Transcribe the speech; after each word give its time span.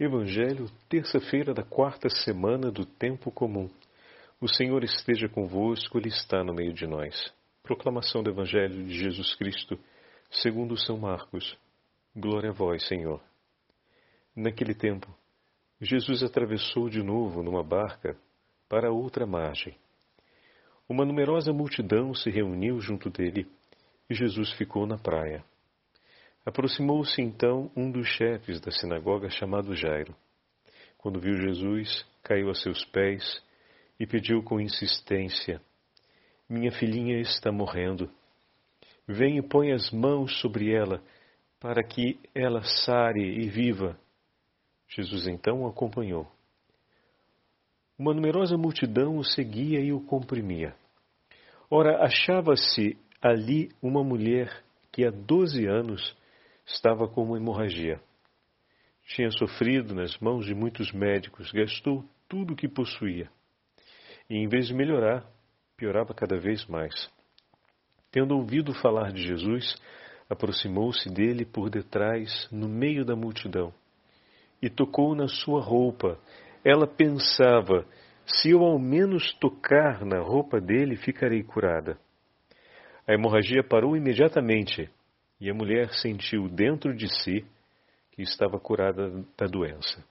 Evangelho, 0.00 0.70
terça-feira 0.88 1.52
da 1.52 1.64
quarta 1.64 2.08
semana 2.08 2.70
do 2.70 2.86
tempo 2.86 3.32
comum. 3.32 3.68
O 4.40 4.46
Senhor 4.46 4.84
esteja 4.84 5.28
convosco, 5.28 5.98
Ele 5.98 6.06
está 6.06 6.44
no 6.44 6.54
meio 6.54 6.72
de 6.72 6.86
nós. 6.86 7.34
Proclamação 7.64 8.22
do 8.22 8.30
Evangelho 8.30 8.84
de 8.84 8.96
Jesus 8.96 9.34
Cristo, 9.34 9.76
segundo 10.30 10.78
São 10.78 10.98
Marcos. 10.98 11.58
Glória 12.14 12.50
a 12.50 12.52
vós, 12.52 12.86
Senhor. 12.86 13.20
Naquele 14.36 14.72
tempo, 14.72 15.12
Jesus 15.80 16.22
atravessou 16.22 16.88
de 16.88 17.02
novo 17.02 17.42
numa 17.42 17.64
barca 17.64 18.16
para 18.68 18.92
outra 18.92 19.26
margem. 19.26 19.74
Uma 20.88 21.04
numerosa 21.04 21.52
multidão 21.52 22.14
se 22.14 22.30
reuniu 22.30 22.78
junto 22.80 23.10
dele 23.10 23.50
e 24.08 24.14
Jesus 24.14 24.52
ficou 24.52 24.86
na 24.86 24.96
praia. 24.96 25.44
Aproximou-se 26.48 27.20
então 27.20 27.70
um 27.76 27.90
dos 27.90 28.08
chefes 28.08 28.58
da 28.58 28.70
sinagoga 28.70 29.28
chamado 29.28 29.76
Jairo. 29.76 30.16
Quando 30.96 31.20
viu 31.20 31.36
Jesus, 31.36 32.06
caiu 32.22 32.48
a 32.48 32.54
seus 32.54 32.86
pés 32.86 33.22
e 34.00 34.06
pediu 34.06 34.42
com 34.42 34.58
insistência: 34.58 35.60
Minha 36.48 36.72
filhinha 36.72 37.20
está 37.20 37.52
morrendo. 37.52 38.10
Vem 39.06 39.36
e 39.36 39.42
põe 39.42 39.72
as 39.72 39.90
mãos 39.90 40.40
sobre 40.40 40.72
ela, 40.72 41.02
para 41.60 41.84
que 41.84 42.18
ela 42.34 42.62
sare 42.62 43.20
e 43.20 43.46
viva. 43.50 44.00
Jesus 44.88 45.28
então 45.28 45.64
o 45.64 45.66
acompanhou. 45.66 46.26
Uma 47.98 48.14
numerosa 48.14 48.56
multidão 48.56 49.18
o 49.18 49.22
seguia 49.22 49.80
e 49.80 49.92
o 49.92 50.00
comprimia. 50.00 50.74
Ora, 51.70 52.02
achava-se 52.02 52.96
ali 53.20 53.70
uma 53.82 54.02
mulher 54.02 54.64
que 54.90 55.04
há 55.04 55.10
doze 55.10 55.66
anos 55.66 56.16
estava 56.68 57.08
com 57.08 57.22
uma 57.22 57.36
hemorragia. 57.36 58.00
Tinha 59.06 59.30
sofrido 59.30 59.94
nas 59.94 60.18
mãos 60.18 60.44
de 60.44 60.54
muitos 60.54 60.92
médicos, 60.92 61.50
gastou 61.50 62.04
tudo 62.28 62.52
o 62.52 62.56
que 62.56 62.68
possuía. 62.68 63.30
E 64.28 64.36
em 64.36 64.46
vez 64.46 64.68
de 64.68 64.74
melhorar, 64.74 65.24
piorava 65.76 66.12
cada 66.12 66.38
vez 66.38 66.66
mais. 66.66 67.10
Tendo 68.12 68.36
ouvido 68.36 68.74
falar 68.74 69.12
de 69.12 69.22
Jesus, 69.22 69.80
aproximou-se 70.28 71.08
dele 71.08 71.46
por 71.46 71.70
detrás, 71.70 72.48
no 72.52 72.68
meio 72.68 73.04
da 73.04 73.16
multidão, 73.16 73.72
e 74.60 74.68
tocou 74.68 75.14
na 75.14 75.26
sua 75.26 75.62
roupa. 75.62 76.18
Ela 76.62 76.86
pensava: 76.86 77.86
se 78.26 78.50
eu 78.50 78.62
ao 78.62 78.78
menos 78.78 79.32
tocar 79.34 80.04
na 80.04 80.20
roupa 80.20 80.60
dele, 80.60 80.96
ficarei 80.96 81.42
curada. 81.42 81.98
A 83.06 83.14
hemorragia 83.14 83.64
parou 83.64 83.96
imediatamente 83.96 84.90
e 85.40 85.50
a 85.50 85.54
mulher 85.54 85.92
sentiu 85.94 86.48
dentro 86.48 86.94
de 86.94 87.08
si 87.08 87.44
que 88.12 88.22
estava 88.22 88.58
curada 88.58 89.24
da 89.36 89.46
doença. 89.46 90.04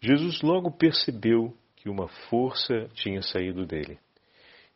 Jesus 0.00 0.40
logo 0.42 0.70
percebeu 0.70 1.56
que 1.76 1.88
uma 1.88 2.08
força 2.28 2.88
tinha 2.94 3.22
saído 3.22 3.66
dele. 3.66 3.98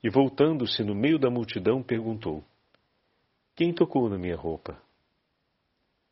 E 0.03 0.11
voltando-se 0.11 0.85
no 0.85 0.95
meio 0.95 1.19
da 1.19 1.31
multidão, 1.31 1.83
perguntou: 1.83 2.45
Quem 3.55 3.73
tocou 3.73 4.09
na 4.09 4.19
minha 4.19 4.37
roupa? 4.37 4.81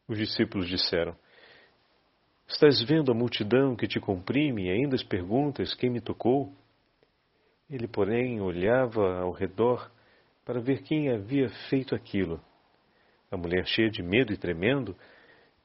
Os 0.09 0.19
discípulos 0.19 0.69
disseram: 0.69 1.17
Estás 2.49 2.83
vendo 2.83 3.13
a 3.13 3.15
multidão 3.15 3.77
que 3.77 3.87
te 3.87 4.01
comprime 4.01 4.67
e 4.67 4.71
ainda 4.71 4.95
as 4.95 5.03
perguntas 5.03 5.75
quem 5.75 5.91
me 5.91 6.01
tocou? 6.01 6.53
Ele, 7.71 7.89
porém, 7.89 8.41
olhava 8.41 9.21
ao 9.21 9.33
redor 9.33 9.91
para 10.45 10.61
ver 10.61 10.83
quem 10.83 11.11
havia 11.11 11.49
feito 11.69 11.95
aquilo. 11.95 12.41
A 13.35 13.37
mulher, 13.37 13.67
cheia 13.67 13.91
de 13.91 14.01
medo 14.01 14.33
e 14.33 14.37
tremendo, 14.37 14.95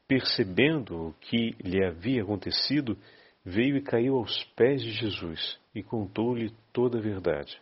percebendo 0.07 1.09
o 1.09 1.13
que 1.21 1.55
lhe 1.63 1.85
havia 1.85 2.23
acontecido, 2.23 2.97
veio 3.45 3.77
e 3.77 3.81
caiu 3.81 4.15
aos 4.15 4.43
pés 4.55 4.81
de 4.81 4.89
Jesus 4.89 5.59
e 5.75 5.83
contou-lhe 5.83 6.51
toda 6.73 6.97
a 6.97 7.01
verdade. 7.01 7.61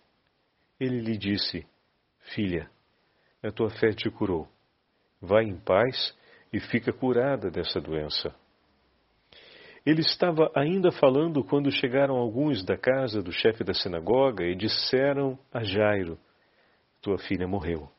Ele 0.80 1.02
lhe 1.02 1.18
disse: 1.18 1.67
Filha, 2.34 2.72
a 3.44 3.52
tua 3.52 3.70
fé 3.70 3.92
te 3.92 4.10
curou. 4.10 4.48
Vai 5.22 5.44
em 5.44 5.58
paz 5.58 6.17
e 6.54 6.60
fica 6.62 6.94
curada 6.94 7.52
dessa 7.52 7.82
doença. 7.82 8.34
Ele 9.86 10.00
estava 10.00 10.50
ainda 10.56 10.90
falando 10.90 11.44
quando 11.44 11.70
chegaram 11.70 12.16
alguns 12.16 12.64
da 12.64 12.78
casa 12.78 13.22
do 13.22 13.34
chefe 13.34 13.62
da 13.62 13.73
sinagoga 13.73 14.46
e 14.46 14.56
disseram 14.56 15.38
a 15.52 15.64
Jairo: 15.64 16.17
Tua 17.02 17.17
filha 17.17 17.46
morreu. 17.46 17.92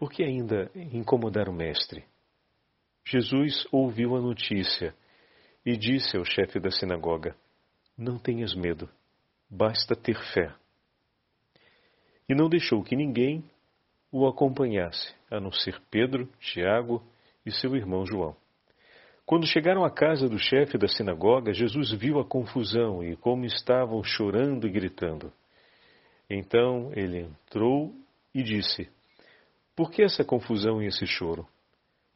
Por 0.00 0.10
que 0.10 0.22
ainda 0.22 0.70
incomodar 0.74 1.46
o 1.46 1.52
mestre? 1.52 2.06
Jesus 3.04 3.68
ouviu 3.70 4.16
a 4.16 4.20
notícia 4.22 4.94
e 5.64 5.76
disse 5.76 6.16
ao 6.16 6.24
chefe 6.24 6.58
da 6.58 6.70
sinagoga: 6.70 7.36
Não 7.98 8.18
tenhas 8.18 8.54
medo, 8.54 8.88
basta 9.50 9.94
ter 9.94 10.16
fé. 10.32 10.54
E 12.26 12.34
não 12.34 12.48
deixou 12.48 12.82
que 12.82 12.96
ninguém 12.96 13.44
o 14.10 14.26
acompanhasse, 14.26 15.14
a 15.30 15.38
não 15.38 15.52
ser 15.52 15.78
Pedro, 15.90 16.26
Tiago 16.38 17.04
e 17.44 17.52
seu 17.52 17.76
irmão 17.76 18.06
João. 18.06 18.34
Quando 19.26 19.46
chegaram 19.46 19.84
à 19.84 19.90
casa 19.90 20.30
do 20.30 20.38
chefe 20.38 20.78
da 20.78 20.88
sinagoga, 20.88 21.52
Jesus 21.52 21.92
viu 21.92 22.18
a 22.18 22.24
confusão 22.24 23.04
e 23.04 23.16
como 23.16 23.44
estavam 23.44 24.02
chorando 24.02 24.66
e 24.66 24.70
gritando. 24.70 25.30
Então 26.30 26.90
ele 26.94 27.18
entrou 27.18 27.94
e 28.34 28.42
disse: 28.42 28.88
por 29.80 29.90
que 29.90 30.02
essa 30.02 30.22
confusão 30.22 30.82
e 30.82 30.88
esse 30.88 31.06
choro? 31.06 31.48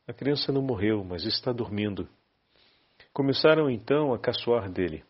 A 0.06 0.12
criança 0.12 0.52
não 0.52 0.60
morreu, 0.60 1.02
mas 1.02 1.24
está 1.24 1.50
dormindo. 1.50 2.06
Começaram 3.10 3.70
então 3.70 4.12
a 4.12 4.18
caçoar 4.18 4.70
dele. 4.70 5.02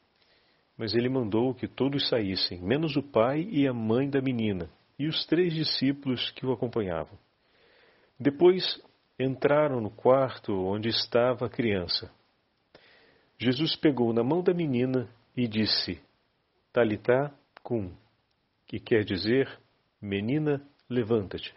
Mas 0.78 0.94
ele 0.94 1.08
mandou 1.08 1.52
que 1.52 1.66
todos 1.66 2.08
saíssem, 2.08 2.62
menos 2.62 2.94
o 2.94 3.02
pai 3.02 3.40
e 3.50 3.66
a 3.66 3.72
mãe 3.72 4.08
da 4.08 4.20
menina, 4.20 4.70
e 4.96 5.08
os 5.08 5.26
três 5.26 5.52
discípulos 5.52 6.30
que 6.30 6.46
o 6.46 6.52
acompanhavam. 6.52 7.18
Depois 8.20 8.80
entraram 9.18 9.80
no 9.80 9.90
quarto 9.90 10.52
onde 10.52 10.88
estava 10.88 11.46
a 11.46 11.50
criança. 11.50 12.08
Jesus 13.36 13.74
pegou 13.74 14.12
na 14.12 14.22
mão 14.22 14.44
da 14.44 14.54
menina 14.54 15.08
e 15.36 15.48
disse: 15.48 16.00
Talitá 16.72 17.34
cum, 17.64 17.92
que 18.64 18.78
quer 18.78 19.02
dizer: 19.02 19.58
Menina, 20.00 20.64
levanta-te. 20.88 21.52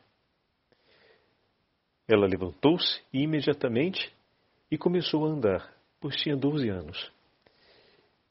Ela 2.07 2.25
levantou-se 2.25 3.01
imediatamente 3.11 4.13
e 4.71 4.77
começou 4.77 5.25
a 5.25 5.29
andar, 5.29 5.73
pois 5.99 6.15
tinha 6.15 6.37
doze 6.37 6.69
anos. 6.69 7.11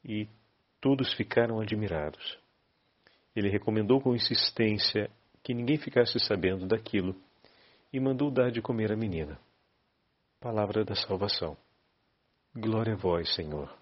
E 0.03 0.27
todos 0.81 1.13
ficaram 1.13 1.59
admirados. 1.59 2.37
Ele 3.35 3.49
recomendou 3.49 4.01
com 4.01 4.15
insistência 4.15 5.09
que 5.43 5.53
ninguém 5.53 5.77
ficasse 5.77 6.19
sabendo 6.19 6.65
daquilo 6.65 7.15
e 7.93 7.99
mandou 7.99 8.31
dar 8.31 8.51
de 8.51 8.61
comer 8.61 8.91
à 8.91 8.95
menina. 8.95 9.39
Palavra 10.39 10.83
da 10.83 10.95
salvação. 10.95 11.55
Glória 12.55 12.93
a 12.93 12.97
vós, 12.97 13.33
Senhor. 13.35 13.75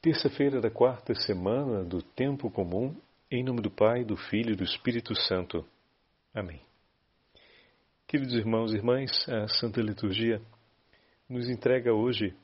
Terça-feira 0.00 0.60
da 0.60 0.70
quarta 0.70 1.14
semana 1.14 1.84
do 1.84 2.02
tempo 2.02 2.50
comum, 2.50 2.94
em 3.30 3.42
nome 3.42 3.62
do 3.62 3.70
Pai, 3.70 4.04
do 4.04 4.16
Filho 4.16 4.52
e 4.52 4.56
do 4.56 4.64
Espírito 4.64 5.14
Santo. 5.14 5.64
Amém. 6.34 6.60
Queridos 8.12 8.34
irmãos 8.34 8.74
e 8.74 8.76
irmãs, 8.76 9.26
a 9.26 9.48
Santa 9.48 9.80
Liturgia 9.80 10.38
nos 11.26 11.48
entrega 11.48 11.94
hoje 11.94 12.36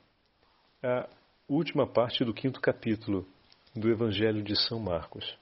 a 0.82 1.06
última 1.46 1.86
parte 1.86 2.24
do 2.24 2.32
quinto 2.32 2.58
capítulo 2.58 3.28
do 3.76 3.90
Evangelho 3.90 4.42
de 4.42 4.56
São 4.66 4.80
Marcos. 4.80 5.38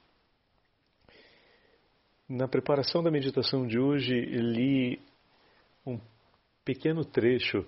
Na 2.27 2.45
preparação 2.45 3.01
da 3.01 3.09
meditação 3.09 3.65
de 3.65 3.79
hoje, 3.79 4.19
li 4.19 5.01
um 5.85 5.97
pequeno 6.65 7.05
trecho 7.05 7.65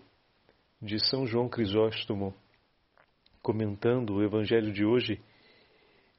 de 0.82 1.00
São 1.00 1.26
João 1.26 1.48
Crisóstomo 1.48 2.36
comentando 3.42 4.16
o 4.16 4.22
Evangelho 4.22 4.74
de 4.74 4.84
hoje 4.84 5.22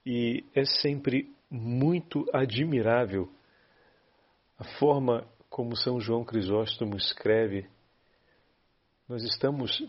e 0.06 0.42
é 0.54 0.64
sempre 0.64 1.30
muito 1.50 2.24
admirável 2.32 3.30
a 4.58 4.64
forma 4.78 5.28
como 5.50 5.76
São 5.76 6.00
João 6.00 6.24
Crisóstomo 6.24 6.96
escreve, 6.96 7.66
nós 9.08 9.24
estamos 9.24 9.82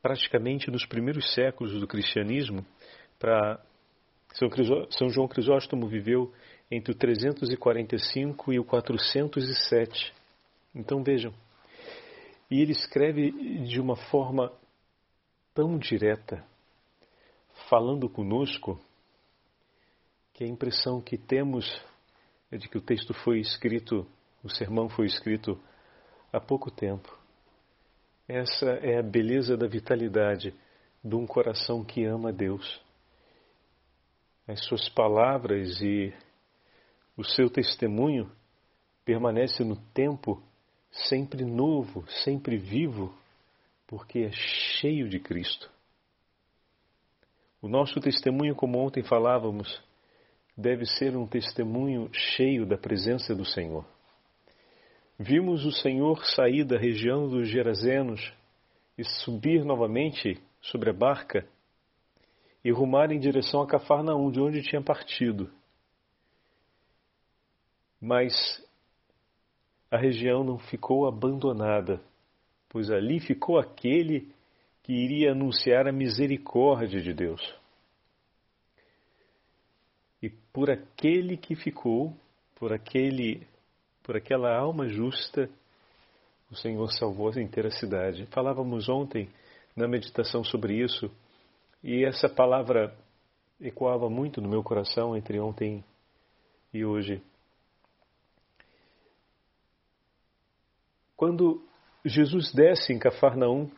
praticamente 0.00 0.70
nos 0.70 0.86
primeiros 0.86 1.34
séculos 1.34 1.78
do 1.78 1.86
cristianismo. 1.86 2.64
Para 3.18 3.62
São 4.90 5.10
João 5.10 5.28
Crisóstomo 5.28 5.86
viveu 5.86 6.32
entre 6.70 6.92
o 6.92 6.96
345 6.96 8.52
e 8.54 8.58
o 8.58 8.64
407. 8.64 10.12
Então 10.74 11.02
vejam. 11.02 11.34
E 12.50 12.62
ele 12.62 12.72
escreve 12.72 13.30
de 13.66 13.78
uma 13.78 13.96
forma 13.96 14.50
tão 15.52 15.78
direta, 15.78 16.42
falando 17.68 18.08
conosco, 18.08 18.80
que 20.32 20.44
a 20.44 20.48
impressão 20.48 21.00
que 21.00 21.16
temos 21.16 21.64
é 22.50 22.56
de 22.56 22.68
que 22.68 22.78
o 22.78 22.80
texto 22.80 23.12
foi 23.12 23.38
escrito 23.38 24.06
o 24.44 24.50
sermão 24.50 24.90
foi 24.90 25.06
escrito 25.06 25.58
há 26.30 26.38
pouco 26.38 26.70
tempo. 26.70 27.18
Essa 28.28 28.66
é 28.82 28.98
a 28.98 29.02
beleza 29.02 29.56
da 29.56 29.66
vitalidade 29.66 30.54
de 31.02 31.14
um 31.14 31.26
coração 31.26 31.82
que 31.82 32.04
ama 32.04 32.30
Deus. 32.30 32.82
As 34.46 34.62
suas 34.66 34.86
palavras 34.90 35.80
e 35.80 36.12
o 37.16 37.24
seu 37.24 37.48
testemunho 37.48 38.30
permanece 39.04 39.64
no 39.64 39.76
tempo 39.94 40.42
sempre 40.90 41.44
novo, 41.44 42.06
sempre 42.24 42.58
vivo, 42.58 43.16
porque 43.86 44.20
é 44.20 44.30
cheio 44.32 45.08
de 45.08 45.18
Cristo. 45.18 45.70
O 47.62 47.68
nosso 47.68 47.98
testemunho, 47.98 48.54
como 48.54 48.78
ontem 48.78 49.02
falávamos, 49.02 49.82
deve 50.54 50.84
ser 50.84 51.16
um 51.16 51.26
testemunho 51.26 52.10
cheio 52.12 52.66
da 52.66 52.76
presença 52.76 53.34
do 53.34 53.44
Senhor. 53.44 53.93
Vimos 55.18 55.64
o 55.64 55.70
Senhor 55.70 56.24
sair 56.26 56.64
da 56.64 56.76
região 56.76 57.28
dos 57.28 57.48
Gerazenos 57.48 58.32
e 58.98 59.04
subir 59.04 59.64
novamente 59.64 60.42
sobre 60.60 60.90
a 60.90 60.92
barca 60.92 61.46
e 62.64 62.72
rumar 62.72 63.12
em 63.12 63.20
direção 63.20 63.62
a 63.62 63.66
Cafarnaum, 63.66 64.30
de 64.30 64.40
onde 64.40 64.62
tinha 64.62 64.82
partido. 64.82 65.52
Mas 68.00 68.34
a 69.90 69.96
região 69.96 70.42
não 70.42 70.58
ficou 70.58 71.06
abandonada, 71.06 72.02
pois 72.68 72.90
ali 72.90 73.20
ficou 73.20 73.58
aquele 73.58 74.32
que 74.82 74.92
iria 74.92 75.32
anunciar 75.32 75.86
a 75.86 75.92
misericórdia 75.92 77.00
de 77.00 77.14
Deus. 77.14 77.40
E 80.20 80.28
por 80.52 80.70
aquele 80.70 81.36
que 81.36 81.54
ficou, 81.54 82.16
por 82.56 82.72
aquele 82.72 83.46
por 84.04 84.16
aquela 84.16 84.54
alma 84.54 84.86
justa, 84.86 85.48
o 86.50 86.54
Senhor 86.54 86.86
salvou 86.92 87.32
a 87.34 87.40
inteira 87.40 87.70
cidade. 87.70 88.26
Falávamos 88.26 88.86
ontem 88.88 89.30
na 89.74 89.88
meditação 89.88 90.44
sobre 90.44 90.76
isso, 90.76 91.10
e 91.82 92.04
essa 92.04 92.28
palavra 92.28 92.94
ecoava 93.60 94.08
muito 94.10 94.40
no 94.42 94.48
meu 94.48 94.62
coração 94.62 95.16
entre 95.16 95.40
ontem 95.40 95.82
e 96.72 96.84
hoje. 96.84 97.20
Quando 101.16 101.64
Jesus 102.04 102.52
desce 102.52 102.92
em 102.92 102.98
Cafarnaum, 102.98 103.70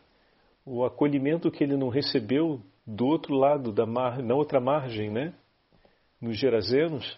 o 0.64 0.84
acolhimento 0.84 1.52
que 1.52 1.62
ele 1.62 1.76
não 1.76 1.88
recebeu 1.88 2.60
do 2.84 3.06
outro 3.06 3.34
lado 3.34 3.72
da 3.72 3.86
mar, 3.86 4.20
na 4.20 4.34
outra 4.34 4.60
margem, 4.60 5.08
né, 5.08 5.32
nos 6.20 6.36
Gerazenos, 6.36 7.16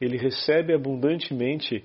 ele 0.00 0.16
recebe 0.16 0.72
abundantemente 0.72 1.84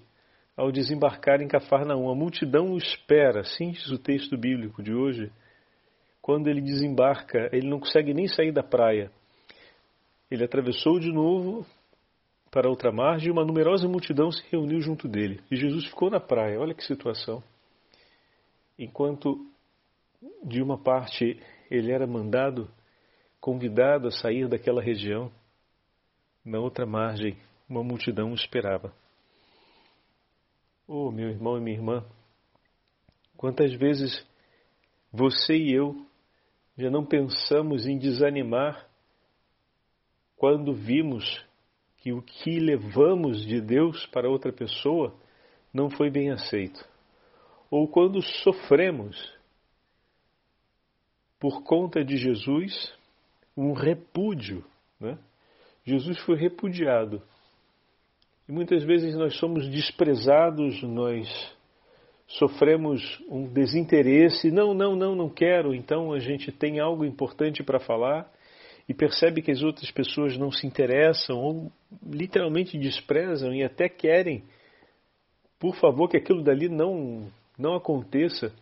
ao 0.56 0.72
desembarcar 0.72 1.42
em 1.42 1.48
Cafarnaum. 1.48 2.10
A 2.10 2.16
multidão 2.16 2.72
o 2.72 2.78
espera, 2.78 3.42
diz 3.42 3.90
o 3.90 3.98
texto 3.98 4.38
bíblico 4.38 4.82
de 4.84 4.94
hoje. 4.94 5.32
Quando 6.22 6.48
ele 6.48 6.62
desembarca, 6.62 7.50
ele 7.52 7.68
não 7.68 7.80
consegue 7.80 8.14
nem 8.14 8.28
sair 8.28 8.52
da 8.52 8.62
praia. 8.62 9.12
Ele 10.30 10.44
atravessou 10.44 11.00
de 11.00 11.12
novo 11.12 11.66
para 12.52 12.70
outra 12.70 12.92
margem 12.92 13.30
e 13.30 13.32
uma 13.32 13.46
numerosa 13.46 13.88
multidão 13.88 14.32
se 14.32 14.44
reuniu 14.52 14.82
junto 14.82 15.08
dele. 15.08 15.42
E 15.50 15.56
Jesus 15.56 15.86
ficou 15.88 16.10
na 16.10 16.20
praia. 16.20 16.60
Olha 16.60 16.74
que 16.74 16.84
situação. 16.84 17.44
Enquanto 18.78 19.46
de 20.44 20.62
uma 20.62 20.78
parte 20.78 21.40
ele 21.70 21.92
era 21.92 22.06
mandado, 22.06 22.70
convidado 23.40 24.08
a 24.08 24.12
sair 24.12 24.48
daquela 24.48 24.82
região, 24.82 25.32
na 26.44 26.60
outra 26.60 26.86
margem 26.86 27.38
uma 27.70 27.84
multidão 27.84 28.32
o 28.32 28.36
esperava. 28.36 28.94
Oh, 30.94 31.10
meu 31.10 31.30
irmão 31.30 31.58
e 31.58 31.62
minha 31.62 31.78
irmã, 31.78 32.06
quantas 33.38 33.74
vezes 33.76 34.28
você 35.10 35.56
e 35.56 35.74
eu 35.74 36.06
já 36.78 36.90
não 36.90 37.06
pensamos 37.06 37.88
em 37.88 37.98
desanimar 37.98 38.90
quando 40.36 40.74
vimos 40.74 41.24
que 42.00 42.12
o 42.12 42.22
que 42.22 42.60
levamos 42.60 43.46
de 43.46 43.62
Deus 43.62 44.06
para 44.08 44.30
outra 44.30 44.52
pessoa 44.52 45.18
não 45.74 45.90
foi 45.90 46.10
bem 46.10 46.30
aceito, 46.30 46.86
ou 47.70 47.88
quando 47.88 48.22
sofremos 48.44 49.16
por 51.40 51.64
conta 51.64 52.04
de 52.04 52.18
Jesus 52.18 52.94
um 53.56 53.72
repúdio. 53.72 54.62
Né? 55.00 55.18
Jesus 55.86 56.20
foi 56.26 56.36
repudiado 56.36 57.24
e 58.52 58.54
muitas 58.54 58.84
vezes 58.84 59.16
nós 59.16 59.38
somos 59.38 59.66
desprezados, 59.70 60.84
nós 60.84 61.26
sofremos 62.28 63.02
um 63.30 63.48
desinteresse, 63.48 64.52
não, 64.52 64.74
não, 64.74 64.94
não, 64.94 65.16
não 65.16 65.30
quero, 65.30 65.74
então 65.74 66.12
a 66.12 66.20
gente 66.20 66.52
tem 66.52 66.78
algo 66.78 67.06
importante 67.06 67.64
para 67.64 67.80
falar 67.80 68.30
e 68.90 68.94
percebe 68.94 69.42
que 69.42 69.52
as 69.52 69.64
outras 69.64 69.90
pessoas 69.90 70.38
não 70.38 70.52
se 70.52 70.68
interessam 70.68 71.38
ou 71.40 71.72
literalmente 72.06 72.78
desprezam 72.78 73.54
e 73.54 73.64
até 73.64 73.88
querem, 73.88 74.44
por 75.58 75.78
favor, 75.78 76.10
que 76.10 76.18
aquilo 76.18 76.44
dali 76.44 76.68
não, 76.68 77.32
não 77.58 77.74
aconteça. 77.74 78.54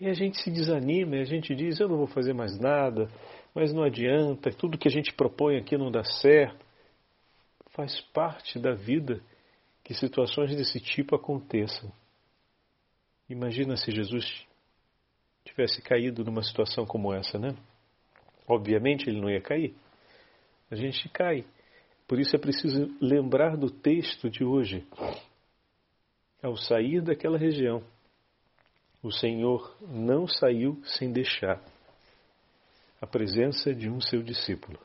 E 0.00 0.08
a 0.08 0.14
gente 0.14 0.40
se 0.40 0.50
desanima, 0.50 1.16
e 1.16 1.20
a 1.20 1.24
gente 1.24 1.54
diz: 1.54 1.78
eu 1.78 1.88
não 1.88 1.98
vou 1.98 2.06
fazer 2.06 2.32
mais 2.32 2.58
nada, 2.58 3.06
mas 3.54 3.70
não 3.74 3.82
adianta, 3.82 4.50
tudo 4.50 4.78
que 4.78 4.88
a 4.88 4.90
gente 4.90 5.12
propõe 5.12 5.58
aqui 5.58 5.76
não 5.76 5.90
dá 5.90 6.04
certo 6.04 6.65
faz 7.76 8.00
parte 8.12 8.58
da 8.58 8.72
vida 8.72 9.22
que 9.84 9.92
situações 9.92 10.56
desse 10.56 10.80
tipo 10.80 11.14
aconteçam. 11.14 11.92
Imagina 13.28 13.76
se 13.76 13.92
Jesus 13.92 14.46
tivesse 15.44 15.82
caído 15.82 16.24
numa 16.24 16.42
situação 16.42 16.86
como 16.86 17.12
essa, 17.12 17.38
né? 17.38 17.54
Obviamente 18.48 19.08
ele 19.08 19.20
não 19.20 19.28
ia 19.30 19.42
cair. 19.42 19.74
A 20.70 20.74
gente 20.74 21.08
cai. 21.10 21.44
Por 22.08 22.18
isso 22.18 22.34
é 22.34 22.38
preciso 22.38 22.96
lembrar 23.00 23.56
do 23.56 23.70
texto 23.70 24.30
de 24.30 24.42
hoje. 24.42 24.86
Ao 26.42 26.56
sair 26.56 27.02
daquela 27.02 27.36
região, 27.36 27.82
o 29.02 29.12
Senhor 29.12 29.76
não 29.82 30.26
saiu 30.26 30.80
sem 30.84 31.12
deixar 31.12 31.62
a 33.00 33.06
presença 33.06 33.74
de 33.74 33.90
um 33.90 34.00
seu 34.00 34.22
discípulo. 34.22 34.78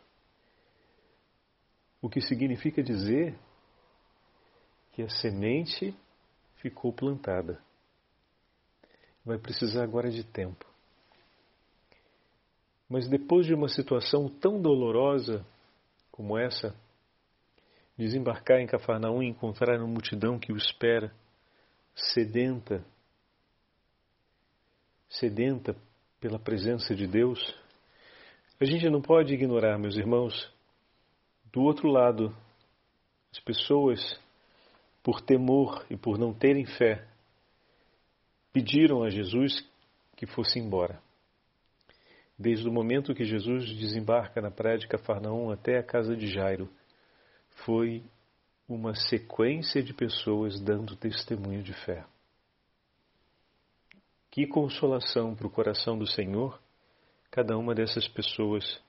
O 2.01 2.09
que 2.09 2.19
significa 2.21 2.81
dizer 2.81 3.37
que 4.93 5.03
a 5.03 5.09
semente 5.09 5.95
ficou 6.57 6.91
plantada. 6.91 7.61
Vai 9.23 9.37
precisar 9.37 9.83
agora 9.83 10.09
de 10.09 10.23
tempo. 10.23 10.65
Mas 12.89 13.07
depois 13.07 13.45
de 13.45 13.53
uma 13.53 13.69
situação 13.69 14.27
tão 14.27 14.61
dolorosa 14.61 15.45
como 16.11 16.37
essa, 16.37 16.75
desembarcar 17.97 18.59
em 18.59 18.67
Cafarnaum 18.67 19.23
e 19.23 19.27
encontrar 19.27 19.77
uma 19.77 19.87
multidão 19.87 20.37
que 20.37 20.51
o 20.51 20.57
espera, 20.57 21.13
sedenta, 21.95 22.83
sedenta 25.07 25.75
pela 26.19 26.37
presença 26.37 26.93
de 26.93 27.07
Deus, 27.07 27.39
a 28.59 28.65
gente 28.65 28.89
não 28.89 29.01
pode 29.01 29.33
ignorar, 29.33 29.77
meus 29.79 29.95
irmãos, 29.95 30.51
do 31.51 31.61
outro 31.61 31.89
lado, 31.89 32.35
as 33.31 33.39
pessoas, 33.39 34.19
por 35.03 35.21
temor 35.21 35.85
e 35.89 35.97
por 35.97 36.17
não 36.17 36.33
terem 36.33 36.65
fé, 36.65 37.07
pediram 38.53 39.03
a 39.03 39.09
Jesus 39.09 39.67
que 40.15 40.25
fosse 40.25 40.59
embora. 40.59 41.01
Desde 42.37 42.67
o 42.67 42.71
momento 42.71 43.13
que 43.13 43.25
Jesus 43.25 43.65
desembarca 43.77 44.41
na 44.41 44.49
praia 44.49 44.77
de 44.77 44.87
Cafarnaum 44.87 45.51
até 45.51 45.77
a 45.77 45.83
casa 45.83 46.15
de 46.15 46.27
Jairo, 46.27 46.69
foi 47.65 48.03
uma 48.67 48.95
sequência 48.95 49.83
de 49.83 49.93
pessoas 49.93 50.59
dando 50.59 50.95
testemunho 50.95 51.61
de 51.61 51.73
fé. 51.73 52.05
Que 54.31 54.47
consolação 54.47 55.35
para 55.35 55.45
o 55.45 55.51
coração 55.51 55.97
do 55.97 56.07
Senhor 56.07 56.59
cada 57.29 57.57
uma 57.57 57.73
dessas 57.73 58.07
pessoas 58.07 58.81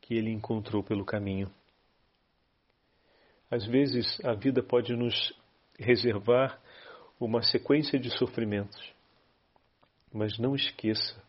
que 0.00 0.14
ele 0.14 0.30
encontrou 0.30 0.82
pelo 0.82 1.04
caminho. 1.04 1.50
Às 3.54 3.64
vezes 3.66 4.18
a 4.24 4.34
vida 4.34 4.64
pode 4.64 4.96
nos 4.96 5.32
reservar 5.78 6.60
uma 7.20 7.40
sequência 7.40 8.00
de 8.00 8.10
sofrimentos. 8.18 8.92
Mas 10.12 10.36
não 10.40 10.56
esqueça, 10.56 11.22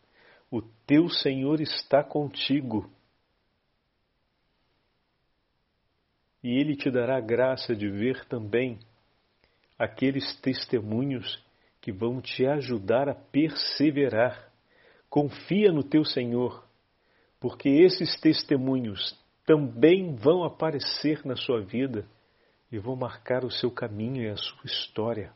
o 0.50 0.60
teu 0.88 1.08
Senhor 1.08 1.62
está 1.62 2.04
contigo. 2.04 2.90
E 6.44 6.60
Ele 6.60 6.76
te 6.76 6.90
dará 6.90 7.18
a 7.18 7.22
graça 7.22 7.76
de 7.76 7.88
ver 7.88 8.26
também 8.26 8.80
aqueles 9.78 10.36
testemunhos 10.42 11.40
que 11.80 11.92
vão 11.92 12.20
te 12.22 12.44
ajudar 12.48 13.08
a 13.08 13.14
perseverar. 13.14 14.52
Confia 15.12 15.72
no 15.72 15.84
teu 15.84 16.04
Senhor, 16.04 16.68
porque 17.40 17.70
esses 17.70 18.20
testemunhos 18.20 19.16
também 19.46 20.16
vão 20.16 20.44
aparecer 20.44 21.24
na 21.24 21.36
sua 21.36 21.62
vida 21.62 22.08
e 22.76 22.78
vão 22.78 22.94
marcar 22.94 23.46
o 23.46 23.50
seu 23.50 23.72
caminho 23.72 24.22
e 24.22 24.28
a 24.28 24.36
sua 24.36 24.66
história. 24.66 25.34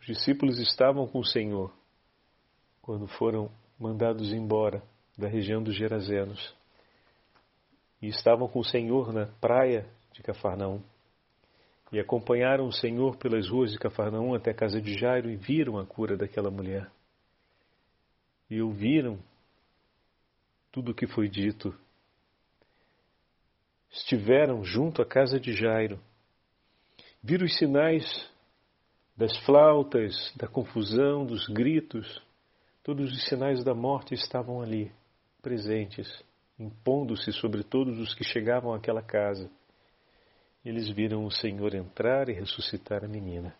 Os 0.00 0.06
discípulos 0.06 0.58
estavam 0.58 1.06
com 1.06 1.18
o 1.18 1.24
Senhor 1.26 1.70
quando 2.80 3.06
foram 3.06 3.52
mandados 3.78 4.32
embora 4.32 4.82
da 5.16 5.28
região 5.28 5.62
dos 5.62 5.76
Gerazenos 5.76 6.56
e 8.00 8.08
estavam 8.08 8.48
com 8.48 8.60
o 8.60 8.64
Senhor 8.64 9.12
na 9.12 9.26
praia 9.26 9.86
de 10.12 10.22
Cafarnaum. 10.22 10.82
E 11.92 12.00
acompanharam 12.00 12.66
o 12.66 12.72
Senhor 12.72 13.18
pelas 13.18 13.46
ruas 13.50 13.70
de 13.70 13.78
Cafarnaum 13.78 14.34
até 14.34 14.52
a 14.52 14.56
casa 14.56 14.80
de 14.80 14.98
Jairo 14.98 15.30
e 15.30 15.36
viram 15.36 15.78
a 15.78 15.84
cura 15.84 16.16
daquela 16.16 16.50
mulher. 16.50 16.90
E 18.48 18.62
ouviram 18.62 19.18
tudo 20.72 20.92
o 20.92 20.94
que 20.94 21.06
foi 21.06 21.28
dito. 21.28 21.78
Estiveram 23.92 24.64
junto 24.64 25.02
à 25.02 25.06
casa 25.06 25.38
de 25.38 25.52
Jairo. 25.52 26.00
Viram 27.22 27.44
os 27.44 27.56
sinais 27.56 28.04
das 29.16 29.36
flautas, 29.44 30.32
da 30.36 30.48
confusão, 30.48 31.24
dos 31.24 31.46
gritos. 31.46 32.22
Todos 32.82 33.12
os 33.12 33.28
sinais 33.28 33.62
da 33.62 33.74
morte 33.74 34.14
estavam 34.14 34.60
ali, 34.60 34.90
presentes 35.40 36.08
impondo-se 36.58 37.32
sobre 37.32 37.62
todos 37.62 37.98
os 37.98 38.14
que 38.14 38.24
chegavam 38.24 38.72
àquela 38.72 39.02
casa. 39.02 39.50
Eles 40.64 40.88
viram 40.88 41.24
o 41.24 41.30
Senhor 41.30 41.74
entrar 41.74 42.28
e 42.28 42.32
ressuscitar 42.32 43.04
a 43.04 43.08
menina. 43.08 43.54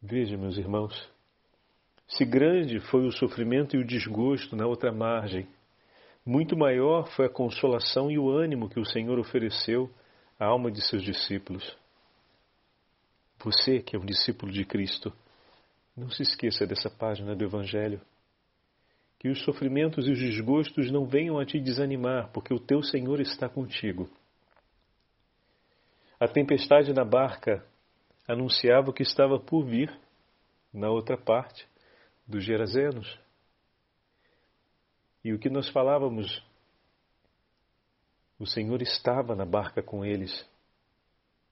Veja, 0.00 0.36
meus 0.36 0.56
irmãos, 0.56 1.10
se 2.06 2.24
grande 2.24 2.80
foi 2.80 3.06
o 3.06 3.12
sofrimento 3.12 3.76
e 3.76 3.80
o 3.80 3.86
desgosto 3.86 4.56
na 4.56 4.66
outra 4.66 4.90
margem, 4.92 5.46
muito 6.24 6.56
maior 6.56 7.08
foi 7.14 7.26
a 7.26 7.30
consolação 7.30 8.10
e 8.10 8.18
o 8.18 8.28
ânimo 8.30 8.68
que 8.68 8.78
o 8.78 8.84
Senhor 8.84 9.18
ofereceu 9.18 9.90
à 10.38 10.46
alma 10.46 10.70
de 10.70 10.86
seus 10.86 11.02
discípulos. 11.02 11.76
Você, 13.38 13.80
que 13.80 13.96
é 13.96 13.98
um 13.98 14.04
discípulo 14.04 14.52
de 14.52 14.64
Cristo, 14.64 15.12
não 15.96 16.10
se 16.10 16.22
esqueça 16.22 16.66
dessa 16.66 16.90
página 16.90 17.34
do 17.34 17.44
Evangelho 17.44 18.00
que 19.18 19.28
os 19.28 19.42
sofrimentos 19.42 20.06
e 20.06 20.12
os 20.12 20.18
desgostos 20.18 20.90
não 20.92 21.04
venham 21.04 21.38
a 21.38 21.44
te 21.44 21.58
desanimar, 21.58 22.30
porque 22.32 22.54
o 22.54 22.60
teu 22.60 22.82
Senhor 22.82 23.20
está 23.20 23.48
contigo. 23.48 24.08
A 26.20 26.28
tempestade 26.28 26.92
na 26.92 27.04
barca 27.04 27.64
anunciava 28.28 28.90
o 28.90 28.92
que 28.92 29.02
estava 29.02 29.38
por 29.40 29.64
vir 29.64 29.92
na 30.72 30.88
outra 30.88 31.16
parte 31.16 31.66
dos 32.26 32.44
Gerazenos. 32.44 33.18
E 35.24 35.32
o 35.32 35.38
que 35.38 35.50
nós 35.50 35.68
falávamos, 35.70 36.42
o 38.38 38.46
Senhor 38.46 38.80
estava 38.82 39.34
na 39.34 39.44
barca 39.44 39.82
com 39.82 40.04
eles. 40.04 40.48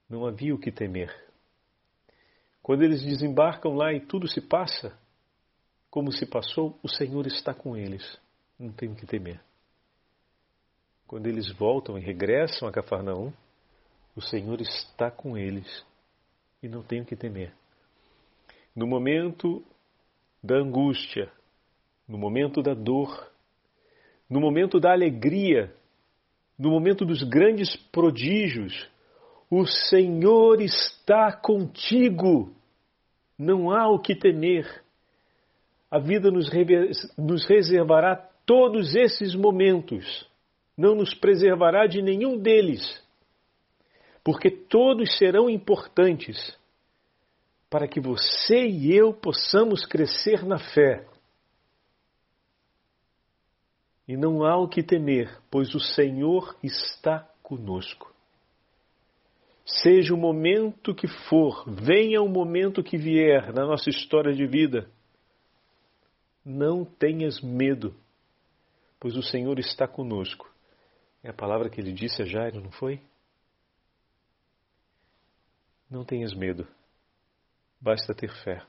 Não 0.09 0.25
havia 0.25 0.55
o 0.55 0.59
que 0.59 0.71
temer. 0.71 1.13
Quando 2.63 2.83
eles 2.83 3.01
desembarcam 3.01 3.73
lá 3.73 3.93
e 3.93 3.99
tudo 3.99 4.27
se 4.27 4.41
passa, 4.41 4.97
como 5.89 6.11
se 6.11 6.25
passou, 6.25 6.77
o 6.83 6.89
Senhor 6.89 7.25
está 7.27 7.53
com 7.53 7.75
eles. 7.75 8.19
Não 8.59 8.71
tem 8.71 8.89
o 8.89 8.95
que 8.95 9.05
temer. 9.05 9.41
Quando 11.05 11.27
eles 11.27 11.51
voltam 11.53 11.97
e 11.97 12.01
regressam 12.01 12.67
a 12.67 12.71
Cafarnaum, 12.71 13.31
o 14.15 14.21
Senhor 14.21 14.59
está 14.61 15.09
com 15.09 15.37
eles 15.37 15.85
e 16.61 16.67
não 16.67 16.83
tem 16.83 17.01
o 17.01 17.05
que 17.05 17.15
temer. 17.15 17.53
No 18.75 18.85
momento 18.85 19.63
da 20.43 20.57
angústia, 20.57 21.31
no 22.07 22.17
momento 22.17 22.61
da 22.61 22.73
dor, 22.73 23.31
no 24.29 24.39
momento 24.41 24.79
da 24.79 24.91
alegria, 24.91 25.73
no 26.57 26.69
momento 26.69 27.05
dos 27.05 27.23
grandes 27.23 27.75
prodígios, 27.91 28.89
o 29.49 29.65
Senhor 29.65 30.61
está 30.61 31.31
contigo. 31.31 32.53
Não 33.37 33.71
há 33.71 33.87
o 33.89 33.99
que 33.99 34.15
temer 34.15 34.83
a 35.89 35.99
vida 35.99 36.29
nos, 36.29 36.49
nos 37.17 37.45
reservará 37.45 38.15
todos 38.45 38.95
esses 38.95 39.35
momentos, 39.35 40.27
não 40.77 40.95
nos 40.95 41.13
preservará 41.13 41.85
de 41.87 42.01
nenhum 42.01 42.37
deles, 42.37 43.01
porque 44.23 44.49
todos 44.49 45.17
serão 45.17 45.49
importantes 45.49 46.57
para 47.69 47.87
que 47.87 47.99
você 47.99 48.65
e 48.65 48.93
eu 48.95 49.13
possamos 49.13 49.85
crescer 49.85 50.45
na 50.45 50.57
fé. 50.57 51.05
E 54.07 54.15
não 54.15 54.43
há 54.45 54.55
o 54.55 54.69
que 54.69 54.81
temer, 54.81 55.41
pois 55.51 55.75
o 55.75 55.79
Senhor 55.79 56.55
está 56.63 57.29
conosco. 57.43 58.13
Seja 59.65 60.13
o 60.13 60.17
momento 60.17 60.95
que 60.95 61.07
for, 61.07 61.65
venha 61.67 62.21
o 62.21 62.29
momento 62.29 62.81
que 62.81 62.97
vier 62.97 63.53
na 63.53 63.65
nossa 63.65 63.89
história 63.89 64.33
de 64.33 64.47
vida, 64.47 64.89
não 66.45 66.85
tenhas 66.85 67.41
medo, 67.41 67.93
pois 68.97 69.17
o 69.17 69.21
Senhor 69.21 69.59
está 69.59 69.85
conosco. 69.85 70.49
É 71.21 71.29
a 71.29 71.33
palavra 71.33 71.69
que 71.69 71.81
ele 71.81 71.91
disse 71.91 72.21
a 72.21 72.25
Jairo, 72.25 72.61
não 72.61 72.71
foi? 72.71 73.01
Não 75.91 76.05
tenhas 76.05 76.33
medo, 76.33 76.65
basta 77.81 78.13
ter 78.13 78.31
fé. 78.43 78.61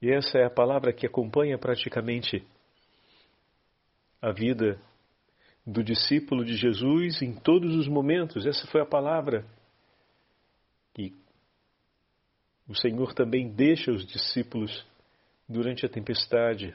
E 0.00 0.10
essa 0.10 0.38
é 0.38 0.44
a 0.44 0.50
palavra 0.50 0.92
que 0.92 1.06
acompanha 1.06 1.58
praticamente 1.58 2.46
a 4.20 4.32
vida 4.32 4.80
do 5.66 5.84
discípulo 5.84 6.44
de 6.44 6.56
Jesus 6.56 7.20
em 7.22 7.34
todos 7.34 7.74
os 7.76 7.86
momentos. 7.86 8.46
Essa 8.46 8.66
foi 8.66 8.80
a 8.80 8.86
palavra 8.86 9.46
que 10.94 11.14
o 12.66 12.74
Senhor 12.74 13.12
também 13.14 13.50
deixa 13.52 13.92
os 13.92 14.06
discípulos 14.06 14.86
durante 15.48 15.84
a 15.84 15.88
tempestade. 15.88 16.74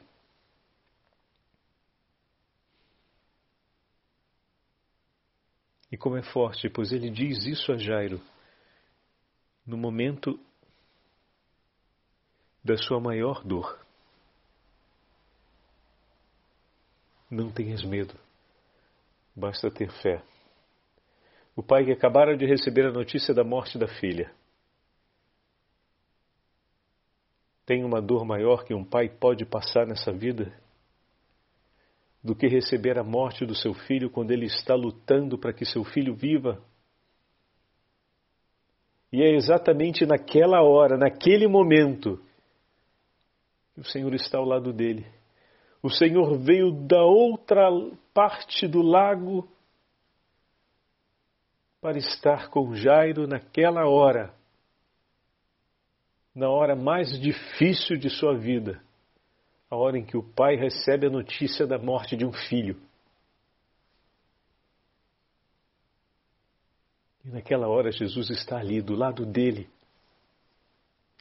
E 5.90 5.96
como 5.96 6.16
é 6.16 6.22
forte, 6.22 6.68
pois 6.68 6.92
ele 6.92 7.10
diz 7.10 7.44
isso 7.46 7.72
a 7.72 7.76
Jairo 7.76 8.20
no 9.66 9.76
momento 9.76 10.38
da 12.66 12.76
sua 12.76 13.00
maior 13.00 13.42
dor. 13.44 13.78
Não 17.30 17.50
tenhas 17.50 17.82
medo, 17.82 18.14
basta 19.34 19.70
ter 19.70 19.90
fé. 20.02 20.22
O 21.56 21.62
pai 21.62 21.84
que 21.84 21.92
acabara 21.92 22.36
de 22.36 22.44
receber 22.44 22.86
a 22.86 22.92
notícia 22.92 23.32
da 23.32 23.42
morte 23.42 23.78
da 23.78 23.88
filha 23.88 24.30
Tem 27.66 27.82
uma 27.82 28.00
dor 28.00 28.24
maior 28.24 28.64
que 28.64 28.72
um 28.72 28.84
pai 28.84 29.08
pode 29.08 29.44
passar 29.44 29.84
nessa 29.84 30.12
vida 30.12 30.56
do 32.22 32.34
que 32.34 32.46
receber 32.46 32.96
a 32.96 33.02
morte 33.02 33.44
do 33.44 33.56
seu 33.56 33.74
filho 33.74 34.08
quando 34.08 34.30
ele 34.30 34.46
está 34.46 34.76
lutando 34.76 35.36
para 35.36 35.52
que 35.52 35.64
seu 35.64 35.82
filho 35.82 36.14
viva? 36.14 36.62
E 39.12 39.20
é 39.20 39.34
exatamente 39.34 40.06
naquela 40.06 40.62
hora, 40.62 40.96
naquele 40.96 41.48
momento, 41.48 42.20
que 43.76 43.80
o 43.82 43.84
Senhor 43.84 44.12
está 44.14 44.38
ao 44.38 44.44
lado 44.44 44.72
dele. 44.72 45.06
O 45.82 45.90
Senhor 45.90 46.38
veio 46.38 46.72
da 46.72 47.04
outra 47.04 47.68
parte 48.14 48.66
do 48.66 48.80
lago 48.80 49.46
para 51.78 51.98
estar 51.98 52.48
com 52.48 52.74
Jairo 52.74 53.28
naquela 53.28 53.86
hora 53.86 54.34
na 56.34 56.50
hora 56.50 56.74
mais 56.76 57.18
difícil 57.18 57.96
de 57.96 58.10
sua 58.10 58.36
vida, 58.36 58.82
a 59.70 59.76
hora 59.76 59.98
em 59.98 60.04
que 60.04 60.18
o 60.18 60.22
pai 60.22 60.54
recebe 60.54 61.06
a 61.06 61.10
notícia 61.10 61.66
da 61.66 61.78
morte 61.78 62.14
de 62.14 62.26
um 62.26 62.32
filho. 62.32 62.78
E 67.24 67.30
naquela 67.30 67.68
hora 67.68 67.90
Jesus 67.90 68.28
está 68.28 68.58
ali, 68.58 68.82
do 68.82 68.94
lado 68.94 69.24
dele. 69.24 69.66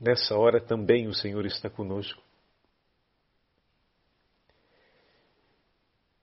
Nessa 0.02 0.36
hora 0.36 0.60
também 0.60 1.08
o 1.08 1.14
Senhor 1.14 1.46
está 1.46 1.70
conosco. 1.70 2.25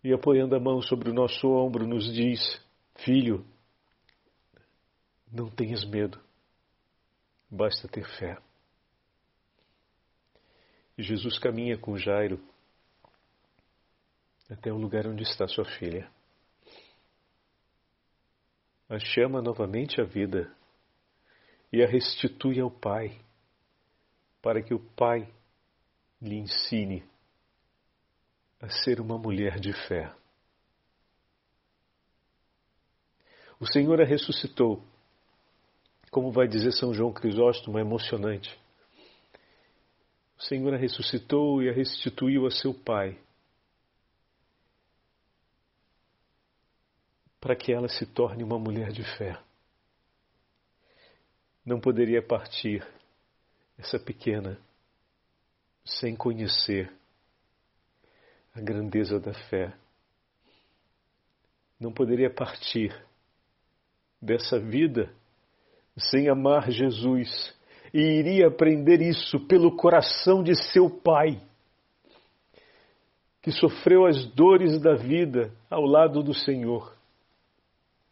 E 0.04 0.12
apoiando 0.12 0.56
a 0.56 0.60
mão 0.60 0.82
sobre 0.82 1.10
o 1.10 1.14
nosso 1.14 1.48
ombro, 1.48 1.86
nos 1.86 2.12
diz: 2.12 2.40
Filho, 3.04 3.46
não 5.30 5.48
tenhas 5.48 5.84
medo, 5.84 6.20
basta 7.50 7.88
ter 7.88 8.04
fé. 8.18 8.36
E 10.98 11.02
Jesus 11.02 11.38
caminha 11.38 11.78
com 11.78 11.96
Jairo 11.96 12.42
até 14.50 14.70
o 14.70 14.76
lugar 14.76 15.06
onde 15.06 15.22
está 15.22 15.48
sua 15.48 15.64
filha. 15.64 16.10
A 18.88 18.98
chama 18.98 19.40
novamente 19.40 20.00
à 20.00 20.04
vida 20.04 20.54
e 21.72 21.82
a 21.82 21.86
restitui 21.86 22.60
ao 22.60 22.70
Pai, 22.70 23.18
para 24.42 24.62
que 24.62 24.74
o 24.74 24.78
Pai 24.78 25.26
lhe 26.20 26.36
ensine 26.36 27.02
a 28.62 28.68
ser 28.68 29.00
uma 29.00 29.18
mulher 29.18 29.58
de 29.58 29.72
fé. 29.88 30.14
O 33.58 33.66
Senhor 33.66 34.00
a 34.00 34.04
ressuscitou, 34.04 34.80
como 36.12 36.30
vai 36.30 36.46
dizer 36.46 36.70
São 36.72 36.94
João 36.94 37.12
Crisóstomo, 37.12 37.76
é 37.76 37.80
emocionante. 37.80 38.56
o 40.38 40.42
Senhor 40.42 40.74
a 40.74 40.76
ressuscitou 40.76 41.60
e 41.60 41.68
a 41.68 41.72
restituiu 41.72 42.46
a 42.46 42.50
seu 42.52 42.72
Pai, 42.72 43.18
para 47.40 47.56
que 47.56 47.72
ela 47.72 47.88
se 47.88 48.06
torne 48.06 48.44
uma 48.44 48.58
mulher 48.60 48.92
de 48.92 49.02
fé. 49.16 49.36
Não 51.66 51.80
poderia 51.80 52.22
partir 52.22 52.86
essa 53.76 53.98
pequena 53.98 54.56
sem 55.84 56.14
conhecer 56.14 57.01
a 58.54 58.60
grandeza 58.60 59.18
da 59.18 59.32
fé. 59.48 59.72
Não 61.80 61.92
poderia 61.92 62.30
partir 62.30 62.94
dessa 64.20 64.58
vida 64.58 65.12
sem 65.96 66.28
amar 66.28 66.70
Jesus 66.70 67.54
e 67.92 68.00
iria 68.00 68.48
aprender 68.48 69.02
isso 69.02 69.40
pelo 69.46 69.76
coração 69.76 70.42
de 70.42 70.54
seu 70.54 70.88
pai, 70.88 71.40
que 73.42 73.50
sofreu 73.50 74.06
as 74.06 74.24
dores 74.34 74.80
da 74.80 74.94
vida 74.94 75.52
ao 75.68 75.82
lado 75.82 76.22
do 76.22 76.32
Senhor 76.32 76.96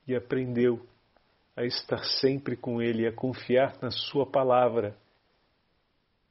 e 0.07 0.15
aprendeu 0.15 0.85
a 1.57 1.65
estar 1.65 2.03
sempre 2.21 2.57
com 2.57 2.83
Ele, 2.83 3.07
a 3.07 3.13
confiar 3.13 3.77
na 3.81 3.91
Sua 3.91 4.27
palavra 4.27 4.97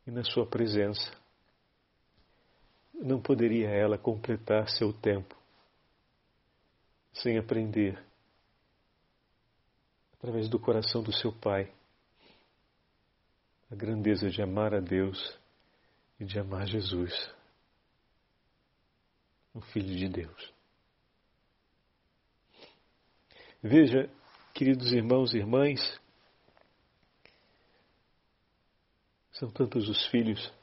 e 0.06 0.12
na 0.12 0.24
Sua 0.24 0.46
presença. 0.46 1.19
Não 3.02 3.22
poderia 3.22 3.70
ela 3.70 3.98
completar 3.98 4.70
seu 4.70 4.92
tempo 4.92 5.36
sem 7.14 7.38
aprender 7.38 7.98
através 10.14 10.50
do 10.50 10.60
coração 10.60 11.02
do 11.02 11.14
seu 11.14 11.32
Pai, 11.32 11.74
a 13.72 13.76
grandeza 13.76 14.30
de 14.30 14.42
amar 14.42 14.74
a 14.74 14.82
Deus 14.82 15.40
e 16.20 16.26
de 16.26 16.38
amar 16.38 16.68
Jesus, 16.68 17.34
o 19.54 19.62
Filho 19.62 19.96
de 19.96 20.10
Deus. 20.10 20.54
Veja, 23.64 24.10
queridos 24.54 24.92
irmãos 24.92 25.34
e 25.34 25.38
irmãs, 25.38 25.80
são 29.32 29.50
tantos 29.50 29.88
os 29.88 30.06
filhos 30.08 30.59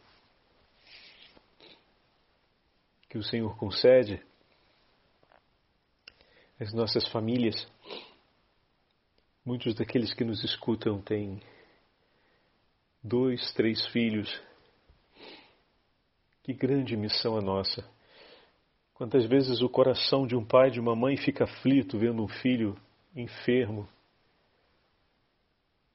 que 3.16 3.20
o 3.20 3.23
Senhor 3.23 3.56
concede 3.56 4.23
às 6.61 6.75
nossas 6.75 7.08
famílias. 7.08 7.66
Muitos 9.42 9.75
daqueles 9.75 10.12
que 10.12 10.23
nos 10.23 10.44
escutam 10.44 11.00
têm 11.00 11.40
dois, 13.02 13.54
três 13.54 13.87
filhos. 13.87 14.28
Que 16.42 16.52
grande 16.52 16.94
missão 16.94 17.38
a 17.38 17.40
nossa. 17.40 17.88
Quantas 18.92 19.25
vezes 19.25 19.62
o 19.62 19.68
coração 19.68 20.26
de 20.26 20.37
um 20.37 20.44
pai, 20.44 20.70
de 20.70 20.78
uma 20.78 20.94
mãe 20.94 21.16
fica 21.16 21.44
aflito 21.44 21.99
vendo 21.99 22.23
um 22.23 22.28
filho 22.28 22.76
enfermo, 23.14 23.88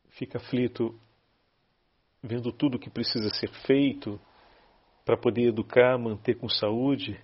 fica 0.10 0.40
aflito 0.40 1.00
vendo 2.24 2.52
tudo 2.52 2.80
que 2.80 2.90
precisa 2.90 3.30
ser 3.36 3.52
feito 3.68 4.20
para 5.12 5.18
poder 5.18 5.50
educar, 5.50 5.98
manter 5.98 6.36
com 6.36 6.48
saúde 6.48 7.22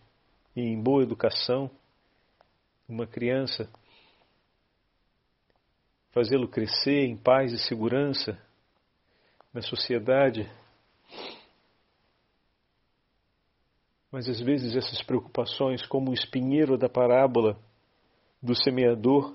e 0.54 0.60
em 0.60 0.78
boa 0.78 1.04
educação 1.04 1.72
uma 2.86 3.08
criança 3.08 3.72
fazê-lo 6.12 6.50
crescer 6.50 7.06
em 7.06 7.16
paz 7.16 7.54
e 7.54 7.58
segurança 7.58 8.38
na 9.54 9.62
sociedade. 9.62 10.52
Mas 14.12 14.28
às 14.28 14.42
vezes 14.42 14.76
essas 14.76 15.02
preocupações, 15.02 15.86
como 15.86 16.12
o 16.12 16.14
espinheiro 16.14 16.78
da 16.78 16.90
parábola 16.90 17.58
do 18.44 18.54
semeador, 18.54 19.34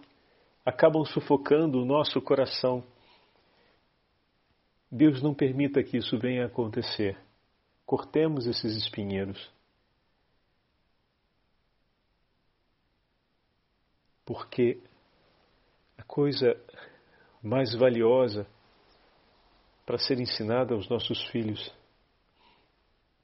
acabam 0.62 1.06
sufocando 1.06 1.80
o 1.80 1.86
nosso 1.86 2.20
coração. 2.20 2.84
Deus 4.90 5.22
não 5.22 5.32
permita 5.32 5.82
que 5.82 5.96
isso 5.96 6.18
venha 6.18 6.42
a 6.42 6.48
acontecer. 6.48 7.16
Cortemos 7.92 8.46
esses 8.46 8.74
espinheiros. 8.74 9.52
Porque 14.24 14.80
a 15.98 16.02
coisa 16.02 16.58
mais 17.42 17.74
valiosa 17.74 18.46
para 19.84 19.98
ser 19.98 20.18
ensinada 20.18 20.72
aos 20.72 20.88
nossos 20.88 21.22
filhos 21.26 21.70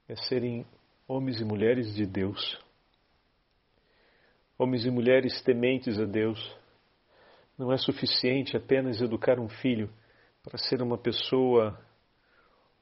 é 0.07 0.15
serem 0.15 0.67
homens 1.07 1.41
e 1.41 1.45
mulheres 1.47 1.95
de 1.95 2.05
Deus. 2.05 2.63
Homens 4.59 4.85
e 4.85 4.91
mulheres 4.91 5.41
tementes 5.41 5.99
a 5.99 6.05
Deus. 6.05 6.39
Não 7.57 7.73
é 7.73 7.79
suficiente 7.79 8.55
apenas 8.55 9.01
educar 9.01 9.41
um 9.41 9.49
filho 9.49 9.91
para 10.43 10.59
ser 10.59 10.83
uma 10.83 10.99
pessoa 10.99 11.83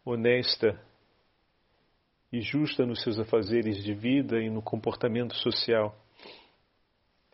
honesta 0.05 0.85
e 2.37 2.41
justa 2.41 2.85
nos 2.85 3.03
seus 3.03 3.19
afazeres 3.19 3.83
de 3.83 3.95
vida 3.95 4.41
e 4.41 4.51
no 4.51 4.61
comportamento 4.61 5.35
social. 5.37 5.97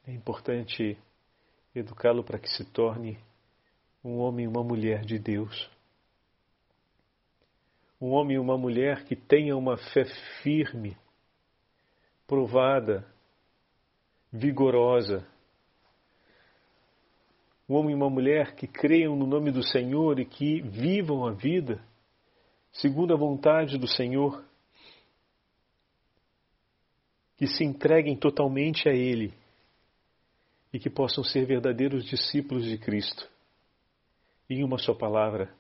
É 0.07 0.13
importante 0.13 0.97
educá-lo 1.75 2.23
para 2.23 2.39
que 2.39 2.49
se 2.49 2.65
torne 2.65 3.19
um 4.05 4.19
homem 4.19 4.45
e 4.45 4.49
uma 4.49 4.63
mulher 4.63 5.05
de 5.05 5.19
Deus. 5.19 5.71
Um 8.01 8.11
homem 8.11 8.37
e 8.37 8.39
uma 8.39 8.59
mulher 8.59 9.05
que 9.05 9.15
tenha 9.15 9.57
uma 9.57 9.77
fé 9.77 10.05
firme, 10.43 10.97
provada, 12.27 13.07
vigorosa. 14.33 15.27
Um 17.69 17.75
homem 17.75 17.93
e 17.93 17.95
uma 17.95 18.11
mulher 18.11 18.55
que 18.55 18.67
creiam 18.67 19.17
no 19.17 19.27
nome 19.27 19.51
do 19.51 19.63
Senhor 19.63 20.19
e 20.19 20.25
que 20.25 20.61
vivam 20.61 21.27
a 21.27 21.33
vida 21.33 21.83
segundo 22.73 23.13
a 23.13 23.17
vontade 23.17 23.77
do 23.79 23.87
Senhor, 23.87 24.43
que 27.43 27.49
se 27.49 27.65
entreguem 27.65 28.17
totalmente 28.17 28.89
a 28.89 28.93
Ele 28.93 29.35
e 30.73 30.79
que 30.79 30.89
possam 30.89 31.25
ser 31.25 31.45
verdadeiros 31.45 32.05
discípulos 32.05 32.65
de 32.65 32.79
Cristo. 32.79 33.29
Em 34.49 34.63
uma 34.63 34.79
só 34.79 34.95
palavra, 34.95 35.53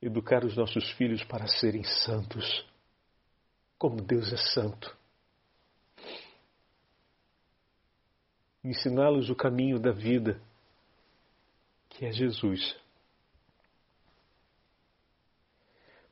educar 0.00 0.44
os 0.44 0.56
nossos 0.56 0.88
filhos 0.92 1.24
para 1.24 1.48
serem 1.48 1.82
santos, 1.82 2.64
como 3.76 4.00
Deus 4.00 4.32
é 4.32 4.36
santo. 4.36 4.96
Ensiná-los 8.62 9.28
o 9.28 9.34
caminho 9.34 9.80
da 9.80 9.90
vida, 9.90 10.40
que 11.88 12.06
é 12.06 12.12
Jesus. 12.12 12.76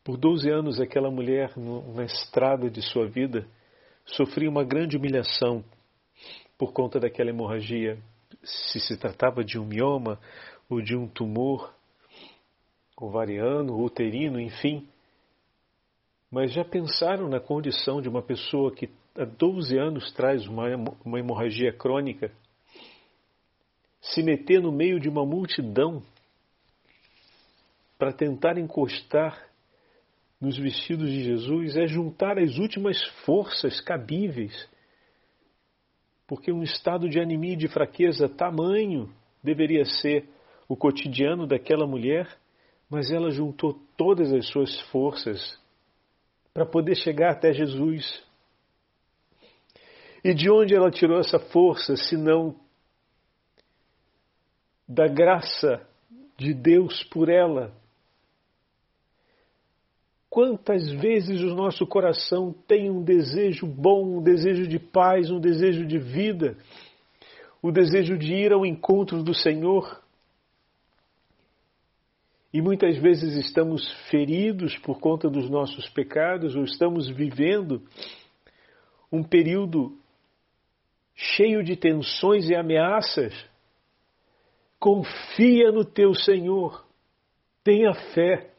Por 0.05 0.19
12 0.19 0.51
anos, 0.51 0.79
aquela 0.79 1.11
mulher, 1.11 1.55
na 1.57 2.05
estrada 2.05 2.69
de 2.69 2.83
sua 2.83 3.09
vida, 3.09 3.49
sofria 4.05 4.51
uma 4.51 4.63
grande 4.63 4.99
humilhação 4.99 5.65
por 6.59 6.75
conta 6.75 7.01
daquela 7.01 7.31
hemorragia. 7.31 7.99
Se 8.43 8.79
se 8.81 8.99
tratava 8.99 9.43
de 9.43 9.59
um 9.59 9.65
mioma 9.65 10.21
ou 10.69 10.83
de 10.83 10.95
um 10.95 11.09
tumor 11.09 11.75
ovariano, 12.95 13.83
uterino, 13.83 14.39
enfim. 14.39 14.87
Mas 16.31 16.53
já 16.53 16.67
pensaram 16.67 17.27
na 17.27 17.41
condição 17.41 18.03
de 18.03 18.09
uma 18.09 18.21
pessoa 18.21 18.75
que 18.75 18.91
há 19.17 19.25
12 19.25 19.79
anos 19.79 20.13
traz 20.13 20.47
uma, 20.47 20.67
uma 21.03 21.19
hemorragia 21.19 21.73
crônica? 21.73 22.31
Se 24.03 24.23
meter 24.23 24.61
no 24.61 24.71
meio 24.71 25.01
de 25.01 25.09
uma 25.09 25.25
multidão 25.25 26.03
para 27.99 28.13
tentar 28.13 28.59
encostar 28.59 29.54
nos 30.45 30.59
vestidos 30.59 31.11
de 31.11 31.25
Jesus 31.25 31.75
é 31.75 31.87
juntar 31.87 32.39
as 32.39 32.59
últimas 32.59 33.03
forças 33.25 33.81
cabíveis. 33.81 34.69
Porque 36.27 36.53
um 36.53 36.63
estado 36.63 37.09
de 37.09 37.19
anemia 37.19 37.55
e 37.55 37.57
de 37.57 37.67
fraqueza 37.67 38.29
tamanho 38.29 39.11
deveria 39.43 39.87
ser 39.87 40.29
o 40.69 40.77
cotidiano 40.77 41.47
daquela 41.47 41.87
mulher, 41.87 42.29
mas 42.91 43.11
ela 43.11 43.31
juntou 43.31 43.81
todas 43.97 44.33
as 44.33 44.47
suas 44.49 44.79
forças 44.91 45.59
para 46.53 46.67
poder 46.67 46.95
chegar 46.95 47.33
até 47.33 47.53
Jesus. 47.53 48.23
E 50.23 50.35
de 50.35 50.51
onde 50.51 50.75
ela 50.75 50.91
tirou 50.91 51.19
essa 51.19 51.39
força, 51.39 51.97
se 51.97 52.17
não 52.17 52.55
da 54.87 55.07
graça 55.09 55.87
de 56.37 56.53
Deus 56.53 57.03
por 57.05 57.31
ela, 57.31 57.75
Quantas 60.35 60.91
vezes 60.91 61.43
o 61.43 61.55
nosso 61.55 61.87
coração 61.87 62.53
tem 62.67 62.91
um 62.91 63.05
desejo 63.05 63.69
bom, 63.69 64.19
um 64.19 64.21
desejo 64.21 64.67
de 64.67 64.81
paz, 64.81 65.31
um 65.31 65.39
desejo 65.39 65.87
de 65.87 65.97
vida, 65.97 66.57
o 67.63 67.71
desejo 67.71 68.19
de 68.19 68.35
ir 68.35 68.53
ao 68.53 68.67
encontro 68.67 69.23
do 69.23 69.33
Senhor? 69.33 70.03
E 72.53 72.61
muitas 72.61 72.99
vezes 72.99 73.37
estamos 73.47 73.89
feridos 74.11 74.77
por 74.79 74.99
conta 74.99 75.31
dos 75.31 75.49
nossos 75.49 75.89
pecados 75.91 76.57
ou 76.57 76.65
estamos 76.65 77.09
vivendo 77.09 77.81
um 79.13 79.23
período 79.23 79.97
cheio 81.15 81.63
de 81.63 81.77
tensões 81.77 82.51
e 82.51 82.57
ameaças. 82.57 83.33
Confia 84.81 85.71
no 85.71 85.85
teu 85.85 86.13
Senhor, 86.13 86.85
tenha 87.63 87.95
fé 88.13 88.54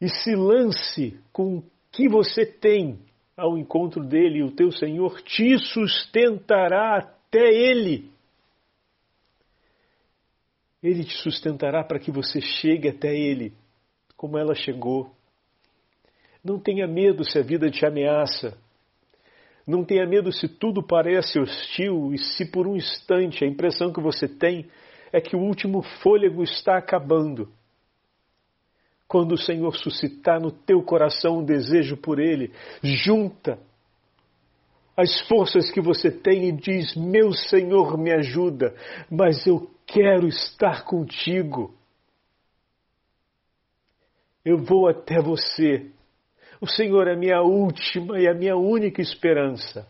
e 0.00 0.08
se 0.08 0.34
lance 0.34 1.18
com 1.32 1.58
o 1.58 1.64
que 1.90 2.08
você 2.08 2.46
tem 2.46 2.98
ao 3.36 3.56
encontro 3.56 4.04
dele, 4.04 4.38
e 4.38 4.42
o 4.42 4.50
teu 4.50 4.70
Senhor 4.72 5.20
te 5.22 5.58
sustentará 5.58 6.98
até 6.98 7.48
ele. 7.48 8.10
Ele 10.82 11.04
te 11.04 11.16
sustentará 11.18 11.82
para 11.82 11.98
que 11.98 12.10
você 12.10 12.40
chegue 12.40 12.88
até 12.88 13.12
Ele, 13.12 13.52
como 14.16 14.38
ela 14.38 14.54
chegou. 14.54 15.10
Não 16.42 16.58
tenha 16.58 16.86
medo 16.86 17.24
se 17.24 17.38
a 17.38 17.42
vida 17.42 17.68
te 17.68 17.84
ameaça. 17.84 18.56
Não 19.66 19.84
tenha 19.84 20.06
medo 20.06 20.32
se 20.32 20.48
tudo 20.48 20.82
parece 20.82 21.38
hostil 21.38 22.14
e 22.14 22.18
se 22.18 22.46
por 22.46 22.66
um 22.66 22.76
instante 22.76 23.44
a 23.44 23.48
impressão 23.48 23.92
que 23.92 24.00
você 24.00 24.28
tem 24.28 24.70
é 25.12 25.20
que 25.20 25.36
o 25.36 25.40
último 25.40 25.82
fôlego 26.00 26.42
está 26.42 26.78
acabando. 26.78 27.52
Quando 29.08 29.32
o 29.32 29.38
Senhor 29.38 29.74
suscitar 29.74 30.38
no 30.38 30.52
teu 30.52 30.82
coração 30.82 31.38
um 31.38 31.44
desejo 31.44 31.96
por 31.96 32.20
Ele, 32.20 32.52
junta 32.82 33.58
as 34.94 35.20
forças 35.28 35.70
que 35.70 35.80
você 35.80 36.10
tem 36.10 36.48
e 36.48 36.52
diz: 36.52 36.94
Meu 36.94 37.32
Senhor, 37.32 37.96
me 37.96 38.12
ajuda, 38.12 38.74
mas 39.10 39.46
eu 39.46 39.70
quero 39.86 40.28
estar 40.28 40.84
contigo. 40.84 41.74
Eu 44.44 44.58
vou 44.58 44.88
até 44.88 45.22
você. 45.22 45.90
O 46.60 46.66
Senhor 46.66 47.06
é 47.06 47.14
a 47.14 47.16
minha 47.16 47.40
última 47.40 48.20
e 48.20 48.26
a 48.26 48.34
minha 48.34 48.56
única 48.56 49.00
esperança. 49.00 49.88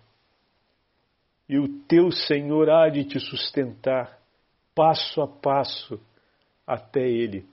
E 1.49 1.59
o 1.59 1.67
teu 1.85 2.13
Senhor 2.13 2.69
há 2.69 2.91
de 2.91 3.05
te 3.05 3.19
sustentar 3.19 4.19
passo 4.75 5.23
a 5.23 5.27
passo 5.27 5.99
até 6.67 7.01
Ele. 7.01 7.47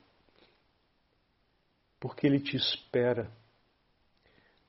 Porque 2.05 2.27
Ele 2.27 2.39
te 2.39 2.55
espera. 2.55 3.31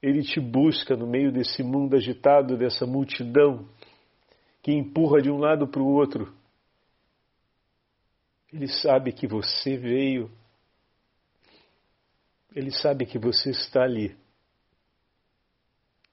Ele 0.02 0.22
te 0.22 0.40
busca 0.40 0.96
no 0.96 1.06
meio 1.06 1.30
desse 1.30 1.62
mundo 1.62 1.96
agitado, 1.96 2.56
dessa 2.56 2.86
multidão 2.86 3.68
que 4.62 4.72
empurra 4.72 5.20
de 5.20 5.30
um 5.30 5.38
lado 5.38 5.68
para 5.68 5.82
o 5.82 5.86
outro 5.86 6.32
ele 8.56 8.68
sabe 8.68 9.12
que 9.12 9.26
você 9.26 9.76
veio. 9.76 10.30
Ele 12.54 12.70
sabe 12.70 13.04
que 13.04 13.18
você 13.18 13.50
está 13.50 13.82
ali. 13.82 14.16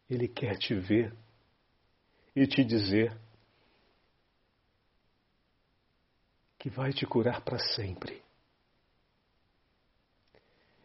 Ele 0.09 0.27
quer 0.27 0.57
te 0.57 0.75
ver 0.75 1.15
e 2.35 2.45
te 2.45 2.63
dizer 2.65 3.17
que 6.59 6.69
vai 6.69 6.91
te 6.91 7.05
curar 7.05 7.41
para 7.41 7.59
sempre. 7.59 8.21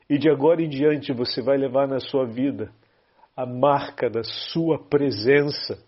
E 0.08 0.18
de 0.18 0.30
agora 0.30 0.62
em 0.62 0.68
diante 0.68 1.12
você 1.12 1.42
vai 1.42 1.58
levar 1.58 1.86
na 1.86 2.00
sua 2.00 2.24
vida 2.24 2.72
a 3.36 3.44
marca 3.44 4.08
da 4.08 4.22
sua 4.24 4.78
presença, 4.78 5.78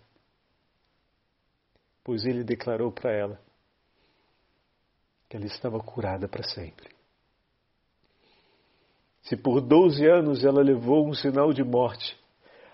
pois 2.03 2.23
ele 2.25 2.43
declarou 2.43 2.91
para 2.91 3.11
ela 3.11 3.39
que 5.27 5.37
ela 5.37 5.45
estava 5.45 5.79
curada 5.79 6.27
para 6.27 6.43
sempre. 6.43 6.89
Se 9.23 9.37
por 9.37 9.61
12 9.61 10.05
anos 10.05 10.43
ela 10.43 10.61
levou 10.61 11.07
um 11.07 11.13
sinal 11.13 11.53
de 11.53 11.63
morte, 11.63 12.17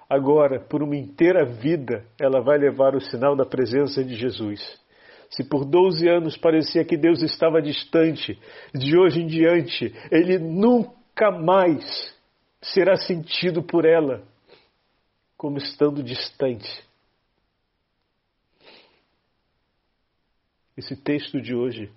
agora, 0.10 0.60
por 0.60 0.82
uma 0.82 0.96
inteira 0.96 1.46
vida, 1.46 2.06
ela 2.20 2.42
vai 2.42 2.58
levar 2.58 2.96
o 2.96 3.02
sinal 3.02 3.36
da 3.36 3.46
presença 3.46 4.04
de 4.04 4.16
Jesus. 4.16 4.60
Se 5.30 5.44
por 5.44 5.66
12 5.66 6.08
anos 6.08 6.38
parecia 6.38 6.86
que 6.86 6.98
Deus 6.98 7.22
estava 7.22 7.62
distante, 7.62 8.40
de 8.74 8.98
hoje 8.98 9.22
em 9.22 9.28
diante, 9.28 9.94
Ele 10.10 10.40
nunca 10.40 10.98
mais 11.32 12.16
será 12.62 12.96
sentido 12.96 13.64
por 13.64 13.86
ela 13.86 14.28
como 15.36 15.58
estando 15.58 16.04
distante. 16.04 16.86
Esse 20.76 20.96
texto 20.96 21.42
de 21.42 21.56
hoje 21.56 21.92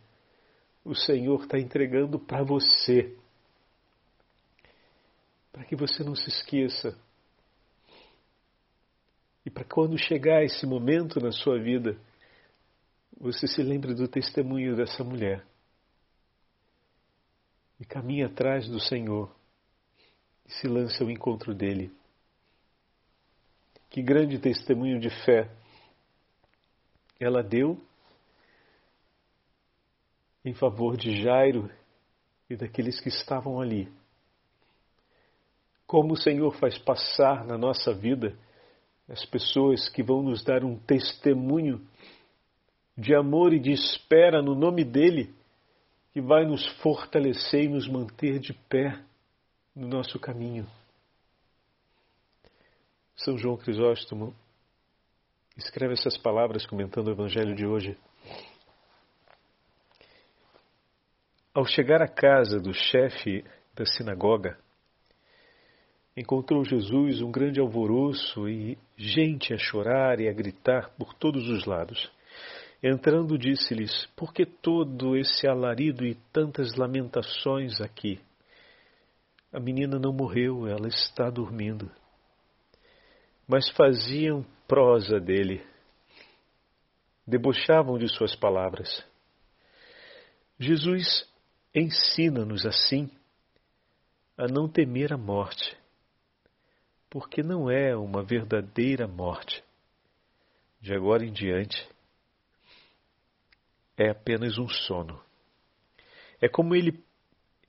o 0.85 0.94
Senhor 0.94 1.42
está 1.42 1.59
entregando 1.59 2.18
para 2.18 2.42
você. 2.42 3.14
Para 5.52 5.64
que 5.64 5.76
você 5.76 6.02
não 6.02 6.14
se 6.14 6.28
esqueça. 6.28 6.98
E 9.44 9.50
para 9.50 9.64
quando 9.64 9.98
chegar 9.98 10.42
esse 10.42 10.66
momento 10.66 11.20
na 11.20 11.33
sua 11.33 11.59
vida, 11.59 11.98
você 13.18 13.46
se 13.46 13.62
lembre 13.62 13.94
do 13.94 14.09
testemunho 14.09 14.76
dessa 14.76 15.04
mulher. 15.04 15.44
E 17.81 17.85
caminhe 17.85 18.23
atrás 18.23 18.69
do 18.69 18.79
Senhor 18.79 19.35
e 20.47 20.53
se 20.53 20.69
lance 20.69 21.03
ao 21.03 21.11
encontro 21.11 21.55
dele. 21.55 21.90
Que 23.88 24.03
grande 24.03 24.38
testemunho 24.38 25.01
de 25.01 25.09
fé 25.25 25.51
ela 27.19 27.43
deu 27.43 27.81
em 30.45 30.55
favor 30.55 30.97
de 30.97 31.23
Jairo 31.23 31.71
e 32.49 32.57
daqueles 32.57 33.01
que 33.01 33.09
estavam 33.09 33.61
ali. 33.61 33.90
Como 35.87 36.12
o 36.12 36.16
Senhor 36.16 36.55
faz 36.57 36.79
passar 36.79 37.45
na 37.45 37.59
nossa 37.59 37.93
vida 37.93 38.38
as 39.09 39.25
pessoas 39.25 39.88
que 39.88 40.03
vão 40.03 40.23
nos 40.23 40.45
dar 40.45 40.64
um 40.64 40.79
testemunho 40.79 41.85
de 42.97 43.14
amor 43.14 43.53
e 43.53 43.59
de 43.59 43.73
espera 43.73 44.40
no 44.40 44.55
nome 44.55 44.85
dEle, 44.85 45.35
que 46.12 46.20
vai 46.20 46.44
nos 46.44 46.66
fortalecer 46.83 47.64
e 47.64 47.68
nos 47.68 47.88
manter 47.88 48.38
de 48.38 48.53
pé 48.53 49.01
no 49.75 49.87
nosso 49.87 50.18
caminho. 50.18 50.66
São 53.16 53.38
João 53.38 53.57
Crisóstomo 53.57 54.35
escreve 55.57 55.92
essas 55.92 56.16
palavras 56.16 56.66
comentando 56.66 57.09
o 57.09 57.12
Evangelho 57.12 57.55
de 57.55 57.66
hoje. 57.66 57.96
Ao 61.53 61.64
chegar 61.64 62.01
à 62.01 62.09
casa 62.09 62.59
do 62.59 62.73
chefe 62.73 63.44
da 63.75 63.85
sinagoga, 63.85 64.59
encontrou 66.16 66.64
Jesus 66.64 67.20
um 67.20 67.31
grande 67.31 67.61
alvoroço 67.61 68.49
e 68.49 68.79
gente 68.96 69.53
a 69.53 69.59
chorar 69.59 70.20
e 70.20 70.29
a 70.29 70.33
gritar 70.33 70.90
por 70.96 71.14
todos 71.14 71.49
os 71.49 71.66
lados. 71.66 72.11
Entrando, 72.83 73.38
disse-lhes: 73.38 74.07
Por 74.16 74.33
que 74.33 74.47
todo 74.47 75.16
esse 75.16 75.47
alarido 75.47 76.05
e 76.05 76.14
tantas 76.33 76.75
lamentações 76.75 77.81
aqui? 77.81 78.21
A 79.53 79.61
menina 79.61 79.99
não 79.99 80.12
morreu, 80.12 80.66
ela 80.66 80.88
está 80.88 81.29
dormindo. 81.29 81.90
Mas 83.47 83.69
faziam 83.71 84.47
prosa 84.66 85.19
dele, 85.19 85.64
debochavam 87.27 87.99
de 87.99 88.09
suas 88.09 88.35
palavras. 88.37 89.05
Jesus 90.59 91.29
Ensina-nos 91.73 92.66
assim 92.66 93.09
a 94.37 94.49
não 94.49 94.69
temer 94.69 95.12
a 95.12 95.16
morte, 95.16 95.79
porque 97.09 97.45
não 97.45 97.71
é 97.71 97.97
uma 97.97 98.25
verdadeira 98.25 99.07
morte. 99.07 99.62
De 100.81 100.93
agora 100.93 101.25
em 101.25 101.33
diante, 101.33 101.88
é 104.01 104.11
apenas 104.11 104.59
um 104.59 104.69
sono. 104.69 105.21
É 106.41 106.49
como 106.49 106.75
ele 106.75 107.03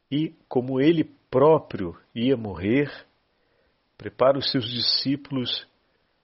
e 0.09 0.33
como 0.47 0.79
ele 0.79 1.03
próprio 1.29 1.97
ia 2.13 2.35
morrer, 2.37 2.89
prepara 3.97 4.37
os 4.37 4.51
seus 4.51 4.69
discípulos, 4.69 5.67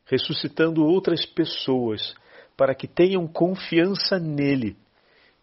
ressuscitando 0.06 0.86
outras 0.86 1.26
pessoas 1.26 2.16
para 2.56 2.74
que 2.74 2.88
tenham 2.88 3.28
confiança 3.28 4.20
nele 4.20 4.76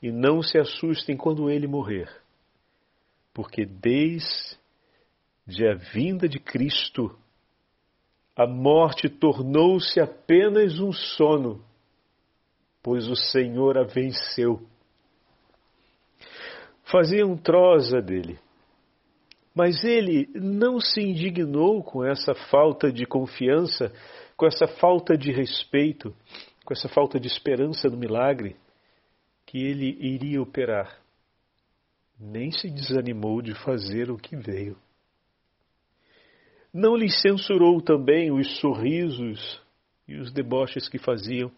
e 0.02 0.10
não 0.10 0.42
se 0.42 0.58
assustem 0.58 1.16
quando 1.16 1.50
ele 1.50 1.66
morrer 1.66 2.24
porque 3.34 3.66
desde 3.66 4.56
a 5.68 5.74
vinda 5.92 6.28
de 6.28 6.38
Cristo, 6.38 7.18
a 8.36 8.46
morte 8.46 9.08
tornou-se 9.08 10.00
apenas 10.00 10.78
um 10.78 10.92
sono, 10.92 11.62
pois 12.84 13.08
o 13.08 13.16
Senhor 13.16 13.76
a 13.76 13.82
venceu. 13.82 14.60
Faziam 16.84 17.36
trosa 17.36 18.00
dele, 18.00 18.38
mas 19.52 19.82
ele 19.82 20.28
não 20.34 20.78
se 20.78 21.00
indignou 21.00 21.82
com 21.82 22.04
essa 22.04 22.32
falta 22.32 22.92
de 22.92 23.04
confiança, 23.04 23.92
com 24.36 24.46
essa 24.46 24.68
falta 24.68 25.18
de 25.18 25.32
respeito, 25.32 26.14
com 26.64 26.72
essa 26.72 26.88
falta 26.88 27.18
de 27.18 27.26
esperança 27.26 27.88
no 27.88 27.96
milagre 27.96 28.54
que 29.46 29.58
ele 29.58 29.96
iria 30.00 30.40
operar 30.40 31.02
nem 32.18 32.50
se 32.50 32.70
desanimou 32.70 33.42
de 33.42 33.54
fazer 33.54 34.10
o 34.10 34.16
que 34.16 34.36
veio. 34.36 34.76
Não 36.72 36.96
lhe 36.96 37.10
censurou 37.10 37.80
também 37.80 38.32
os 38.32 38.58
sorrisos 38.58 39.60
e 40.08 40.16
os 40.16 40.32
deboches 40.32 40.88
que 40.88 40.98
faziam, 40.98 41.50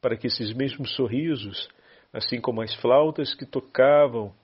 para 0.00 0.16
que 0.16 0.26
esses 0.26 0.52
mesmos 0.52 0.94
sorrisos, 0.94 1.68
assim 2.12 2.40
como 2.40 2.62
as 2.62 2.74
flautas 2.76 3.34
que 3.34 3.46
tocavam 3.46 4.34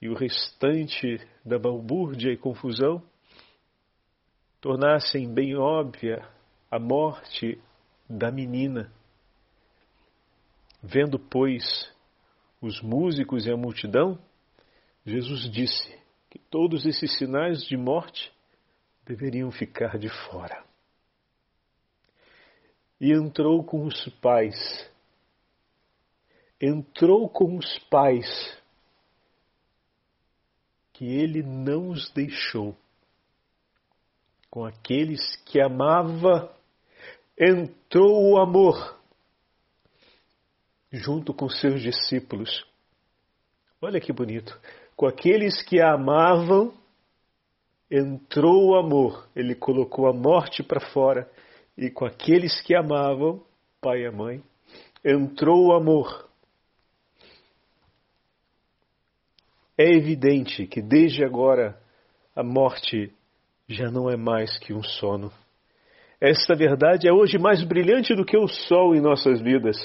e 0.00 0.08
o 0.08 0.14
restante 0.14 1.20
da 1.44 1.58
balbúrdia 1.58 2.32
e 2.32 2.36
confusão, 2.36 3.02
tornassem 4.60 5.32
bem 5.32 5.56
óbvia 5.56 6.26
a 6.70 6.78
morte 6.78 7.58
da 8.08 8.30
menina. 8.30 8.92
Vendo, 10.82 11.18
pois, 11.18 11.90
os 12.60 12.80
músicos 12.80 13.46
e 13.46 13.50
a 13.50 13.56
multidão, 13.56 14.18
Jesus 15.04 15.50
disse 15.50 15.98
que 16.28 16.38
todos 16.38 16.86
esses 16.86 17.16
sinais 17.16 17.62
de 17.64 17.76
morte 17.76 18.32
deveriam 19.04 19.50
ficar 19.50 19.98
de 19.98 20.08
fora. 20.08 20.69
E 23.00 23.12
entrou 23.12 23.64
com 23.64 23.86
os 23.86 24.08
pais. 24.20 24.88
Entrou 26.60 27.28
com 27.28 27.56
os 27.56 27.78
pais 27.90 28.28
que 30.92 31.06
ele 31.06 31.42
não 31.42 31.88
os 31.88 32.10
deixou. 32.10 32.76
Com 34.50 34.66
aqueles 34.66 35.36
que 35.46 35.58
amava, 35.60 36.54
entrou 37.38 38.32
o 38.32 38.38
amor 38.38 39.00
junto 40.92 41.32
com 41.32 41.48
seus 41.48 41.80
discípulos. 41.80 42.66
Olha 43.80 44.00
que 44.00 44.12
bonito. 44.12 44.60
Com 44.94 45.06
aqueles 45.06 45.62
que 45.62 45.80
amavam, 45.80 46.74
entrou 47.90 48.70
o 48.70 48.76
amor. 48.76 49.26
Ele 49.34 49.54
colocou 49.54 50.06
a 50.06 50.12
morte 50.12 50.62
para 50.62 50.80
fora. 50.92 51.30
E 51.76 51.90
com 51.90 52.04
aqueles 52.04 52.60
que 52.60 52.74
amavam, 52.74 53.42
pai 53.80 54.04
e 54.04 54.10
mãe, 54.10 54.42
entrou 55.04 55.68
o 55.68 55.72
amor. 55.72 56.28
É 59.76 59.84
evidente 59.84 60.66
que 60.66 60.82
desde 60.82 61.24
agora 61.24 61.80
a 62.36 62.42
morte 62.42 63.12
já 63.66 63.90
não 63.90 64.10
é 64.10 64.16
mais 64.16 64.58
que 64.58 64.74
um 64.74 64.82
sono. 64.82 65.32
Esta 66.20 66.54
verdade 66.54 67.08
é 67.08 67.12
hoje 67.12 67.38
mais 67.38 67.62
brilhante 67.64 68.14
do 68.14 68.26
que 68.26 68.36
o 68.36 68.46
sol 68.46 68.94
em 68.94 69.00
nossas 69.00 69.40
vidas. 69.40 69.76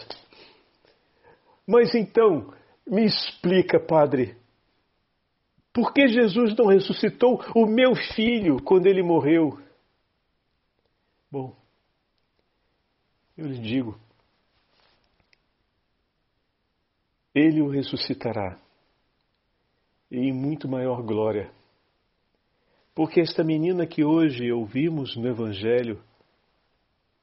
Mas 1.66 1.96
então, 1.96 2.54
me 2.86 3.06
explica, 3.06 3.80
Padre, 3.80 4.36
por 5.74 5.94
que 5.94 6.08
Jesus 6.08 6.56
não 6.56 6.68
ressuscitou 6.68 7.42
o 7.56 7.66
meu 7.66 7.96
filho 7.96 8.62
quando 8.62 8.88
ele 8.88 9.02
morreu? 9.02 9.58
Bom, 11.32 11.56
eu 13.38 13.48
lhe 13.48 13.60
digo, 13.60 14.00
ele 17.34 17.62
o 17.62 17.70
ressuscitará 17.70 18.58
e 20.10 20.18
em 20.18 20.34
muito 20.34 20.70
maior 20.70 21.02
glória. 21.04 21.52
Porque 22.94 23.20
esta 23.20 23.44
menina 23.44 23.86
que 23.86 24.06
hoje 24.06 24.50
ouvimos 24.54 25.18
no 25.18 25.28
Evangelho, 25.28 26.02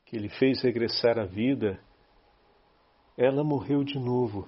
que 0.04 0.16
ele 0.16 0.28
fez 0.28 0.60
regressar 0.62 1.18
à 1.18 1.24
vida, 1.24 1.82
ela 3.16 3.42
morreu 3.42 3.82
de 3.82 3.98
novo. 3.98 4.46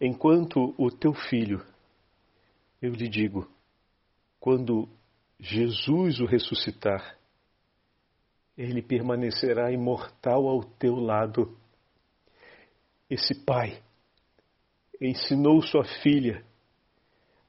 Enquanto 0.00 0.74
o 0.76 0.90
teu 0.90 1.12
filho, 1.12 1.64
eu 2.82 2.92
lhe 2.92 3.08
digo, 3.08 3.48
quando 4.40 4.88
Jesus 5.38 6.18
o 6.18 6.26
ressuscitar, 6.26 7.19
ele 8.62 8.82
permanecerá 8.82 9.72
imortal 9.72 10.46
ao 10.46 10.62
teu 10.62 10.96
lado. 10.96 11.56
Esse 13.08 13.34
pai 13.34 13.82
ensinou 15.00 15.62
sua 15.62 15.84
filha 16.02 16.44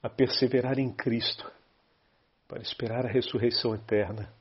a 0.02 0.08
perseverar 0.08 0.78
em 0.78 0.90
Cristo 0.90 1.50
para 2.48 2.62
esperar 2.62 3.04
a 3.04 3.12
ressurreição 3.12 3.74
eterna. 3.74 4.32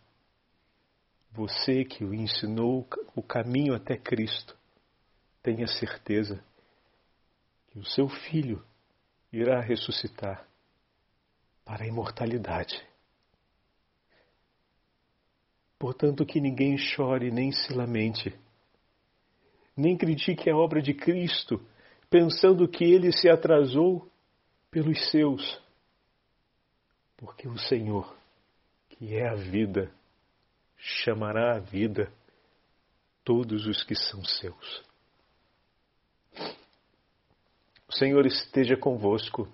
Você 1.34 1.84
que 1.84 2.06
o 2.06 2.14
ensinou 2.14 2.88
o 3.14 3.22
caminho 3.22 3.76
até 3.76 3.98
Cristo, 3.98 4.58
tenha 5.44 5.68
certeza 5.68 6.42
que 7.68 7.80
o 7.80 7.86
seu 7.86 8.08
filho 8.08 8.64
irá 9.32 9.60
ressuscitar 9.60 10.48
para 11.66 11.84
a 11.84 11.88
imortalidade. 11.88 12.91
Portanto, 15.82 16.24
que 16.28 16.40
ninguém 16.40 16.78
chore 16.78 17.32
nem 17.32 17.52
se 17.52 17.74
lamente, 17.74 18.32
nem 19.76 19.98
critique 19.98 20.48
a 20.48 20.56
obra 20.56 20.80
de 20.80 20.94
Cristo, 20.94 21.60
pensando 22.08 22.68
que 22.68 22.84
ele 22.84 23.12
se 23.12 23.28
atrasou 23.28 24.08
pelos 24.70 25.10
seus, 25.10 25.60
porque 27.18 27.48
o 27.48 27.58
Senhor, 27.58 28.16
que 28.90 29.16
é 29.16 29.28
a 29.28 29.34
vida, 29.34 29.92
chamará 30.78 31.56
à 31.56 31.60
vida 31.60 32.14
todos 33.24 33.66
os 33.66 33.84
que 33.84 33.96
são 33.96 34.24
seus. 34.24 34.84
O 37.88 37.94
Senhor 37.94 38.24
esteja 38.28 38.78
convosco, 38.78 39.52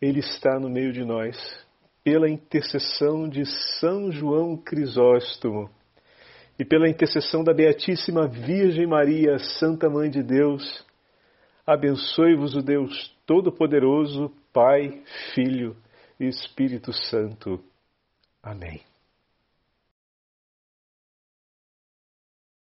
Ele 0.00 0.20
está 0.20 0.60
no 0.60 0.70
meio 0.70 0.92
de 0.92 1.04
nós 1.04 1.36
pela 2.04 2.28
intercessão 2.28 3.28
de 3.28 3.44
São 3.80 4.10
João 4.10 4.56
Crisóstomo 4.56 5.70
e 6.58 6.64
pela 6.64 6.88
intercessão 6.88 7.42
da 7.42 7.54
Beatíssima 7.54 8.26
Virgem 8.28 8.86
Maria, 8.86 9.38
Santa 9.38 9.88
Mãe 9.88 10.10
de 10.10 10.22
Deus, 10.22 10.84
abençoe-vos 11.66 12.54
o 12.54 12.62
Deus 12.62 13.16
Todo-Poderoso, 13.26 14.30
Pai, 14.52 15.02
Filho 15.34 15.76
e 16.20 16.26
Espírito 16.26 16.92
Santo. 16.92 17.62
Amém. 18.42 18.91